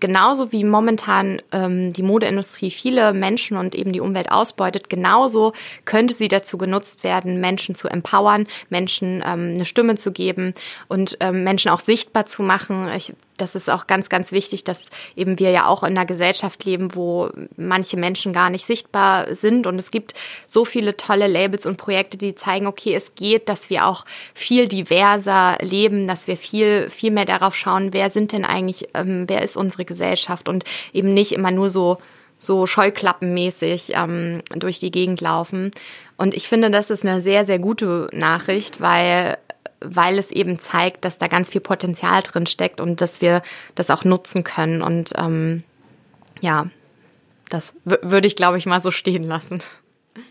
genauso 0.00 0.52
wie 0.52 0.64
momentan 0.64 1.40
ähm, 1.52 1.92
die 1.92 2.02
Modeindustrie 2.02 2.70
viele 2.70 3.12
Menschen 3.12 3.56
und 3.56 3.74
eben 3.74 3.92
die 3.92 4.00
Umwelt 4.00 4.30
ausbeutet, 4.30 4.88
genauso 4.88 5.52
könnte 5.84 6.14
sie 6.14 6.28
dazu 6.28 6.58
genutzt 6.58 7.04
werden, 7.04 7.40
Menschen 7.40 7.74
zu 7.74 7.88
empowern, 7.88 8.46
Menschen 8.70 9.22
ähm, 9.26 9.45
ähm, 9.46 9.54
eine 9.54 9.64
Stimme 9.64 9.96
zu 9.96 10.12
geben 10.12 10.54
und 10.88 11.16
ähm, 11.20 11.44
Menschen 11.44 11.70
auch 11.70 11.80
sichtbar 11.80 12.26
zu 12.26 12.42
machen. 12.42 12.88
Ich, 12.96 13.12
das 13.36 13.54
ist 13.54 13.68
auch 13.68 13.86
ganz, 13.86 14.08
ganz 14.08 14.32
wichtig, 14.32 14.64
dass 14.64 14.80
eben 15.14 15.38
wir 15.38 15.50
ja 15.50 15.66
auch 15.66 15.82
in 15.82 15.96
einer 15.96 16.06
Gesellschaft 16.06 16.64
leben, 16.64 16.94
wo 16.94 17.30
manche 17.56 17.96
Menschen 17.96 18.32
gar 18.32 18.50
nicht 18.50 18.64
sichtbar 18.64 19.34
sind. 19.34 19.66
Und 19.66 19.78
es 19.78 19.90
gibt 19.90 20.14
so 20.46 20.64
viele 20.64 20.96
tolle 20.96 21.26
Labels 21.26 21.66
und 21.66 21.76
Projekte, 21.76 22.16
die 22.16 22.34
zeigen, 22.34 22.66
okay, 22.66 22.94
es 22.94 23.14
geht, 23.14 23.48
dass 23.48 23.70
wir 23.70 23.86
auch 23.86 24.04
viel 24.34 24.68
diverser 24.68 25.58
leben, 25.60 26.06
dass 26.06 26.26
wir 26.26 26.36
viel, 26.36 26.88
viel 26.90 27.10
mehr 27.10 27.26
darauf 27.26 27.54
schauen, 27.54 27.92
wer 27.92 28.10
sind 28.10 28.32
denn 28.32 28.44
eigentlich, 28.44 28.88
ähm, 28.94 29.24
wer 29.28 29.42
ist 29.42 29.56
unsere 29.56 29.84
Gesellschaft 29.84 30.48
und 30.48 30.64
eben 30.92 31.12
nicht 31.12 31.32
immer 31.32 31.50
nur 31.50 31.68
so 31.68 31.98
so 32.38 32.66
scheuklappenmäßig 32.66 33.92
ähm, 33.94 34.42
durch 34.54 34.78
die 34.78 34.90
Gegend 34.90 35.20
laufen. 35.20 35.70
Und 36.16 36.34
ich 36.34 36.48
finde, 36.48 36.70
das 36.70 36.90
ist 36.90 37.04
eine 37.04 37.20
sehr, 37.20 37.44
sehr 37.46 37.58
gute 37.58 38.08
Nachricht, 38.12 38.80
weil 38.80 39.38
weil 39.80 40.18
es 40.18 40.30
eben 40.30 40.58
zeigt, 40.58 41.04
dass 41.04 41.18
da 41.18 41.28
ganz 41.28 41.50
viel 41.50 41.60
Potenzial 41.60 42.22
drin 42.22 42.46
steckt 42.46 42.80
und 42.80 43.00
dass 43.00 43.20
wir 43.20 43.42
das 43.74 43.90
auch 43.90 44.04
nutzen 44.04 44.42
können. 44.42 44.82
Und 44.82 45.12
ähm, 45.16 45.62
ja, 46.40 46.66
das 47.48 47.74
würde 47.84 48.26
ich, 48.26 48.36
glaube 48.36 48.58
ich, 48.58 48.66
mal 48.66 48.80
so 48.80 48.90
stehen 48.90 49.22
lassen. 49.22 49.62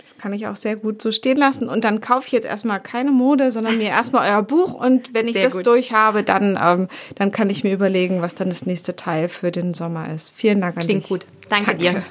Das 0.02 0.18
kann 0.18 0.34
ich 0.34 0.48
auch 0.48 0.56
sehr 0.56 0.76
gut 0.76 1.02
so 1.02 1.12
stehen 1.12 1.38
lassen. 1.38 1.70
Und 1.70 1.84
dann 1.84 2.02
kaufe 2.02 2.26
ich 2.28 2.34
jetzt 2.34 2.46
erstmal 2.46 2.80
keine 2.80 3.12
Mode, 3.12 3.52
sondern 3.52 3.78
mir 3.78 3.90
erstmal 3.90 4.30
euer 4.30 4.42
Buch. 4.42 4.74
Und 4.74 5.14
wenn 5.14 5.28
ich 5.28 5.34
sehr 5.34 5.44
das 5.44 5.54
gut. 5.54 5.68
durch 5.68 5.94
habe, 5.94 6.24
dann, 6.24 6.60
ähm, 6.62 6.88
dann 7.16 7.32
kann 7.32 7.50
ich 7.50 7.64
mir 7.64 7.74
überlegen, 7.74 8.22
was 8.22 8.34
dann 8.34 8.50
das 8.50 8.66
nächste 8.66 8.96
Teil 8.96 9.30
für 9.30 9.52
den 9.52 9.76
Sommer 9.76 10.12
ist. 10.14 10.34
Vielen 10.36 10.62
Dank 10.62 10.78
an 10.78 10.84
Klingt 10.84 11.04
dich. 11.04 11.10
gut. 11.10 11.28
Danke, 11.50 11.76
Danke 11.76 11.82
dir. 11.82 12.04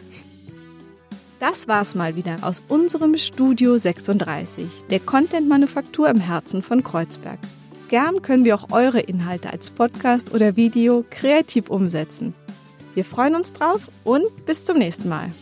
Das 1.47 1.69
war's 1.69 1.95
mal 1.95 2.17
wieder 2.17 2.39
aus 2.41 2.63
unserem 2.69 3.19
Studio 3.19 3.77
36, 3.77 4.67
der 4.89 4.99
Content-Manufaktur 4.99 6.09
im 6.09 6.19
Herzen 6.19 6.63
von 6.63 6.83
Kreuzberg. 6.83 7.39
Gern 7.89 8.23
können 8.23 8.47
wir 8.47 8.55
auch 8.55 8.73
eure 8.73 9.01
Inhalte 9.01 9.53
als 9.53 9.71
Podcast 9.71 10.33
oder 10.33 10.57
Video 10.57 11.05
kreativ 11.11 11.69
umsetzen. 11.69 12.33
Wir 12.95 13.05
freuen 13.05 13.35
uns 13.35 13.53
drauf 13.53 13.91
und 14.05 14.47
bis 14.47 14.65
zum 14.65 14.79
nächsten 14.79 15.11
Mal. 15.11 15.33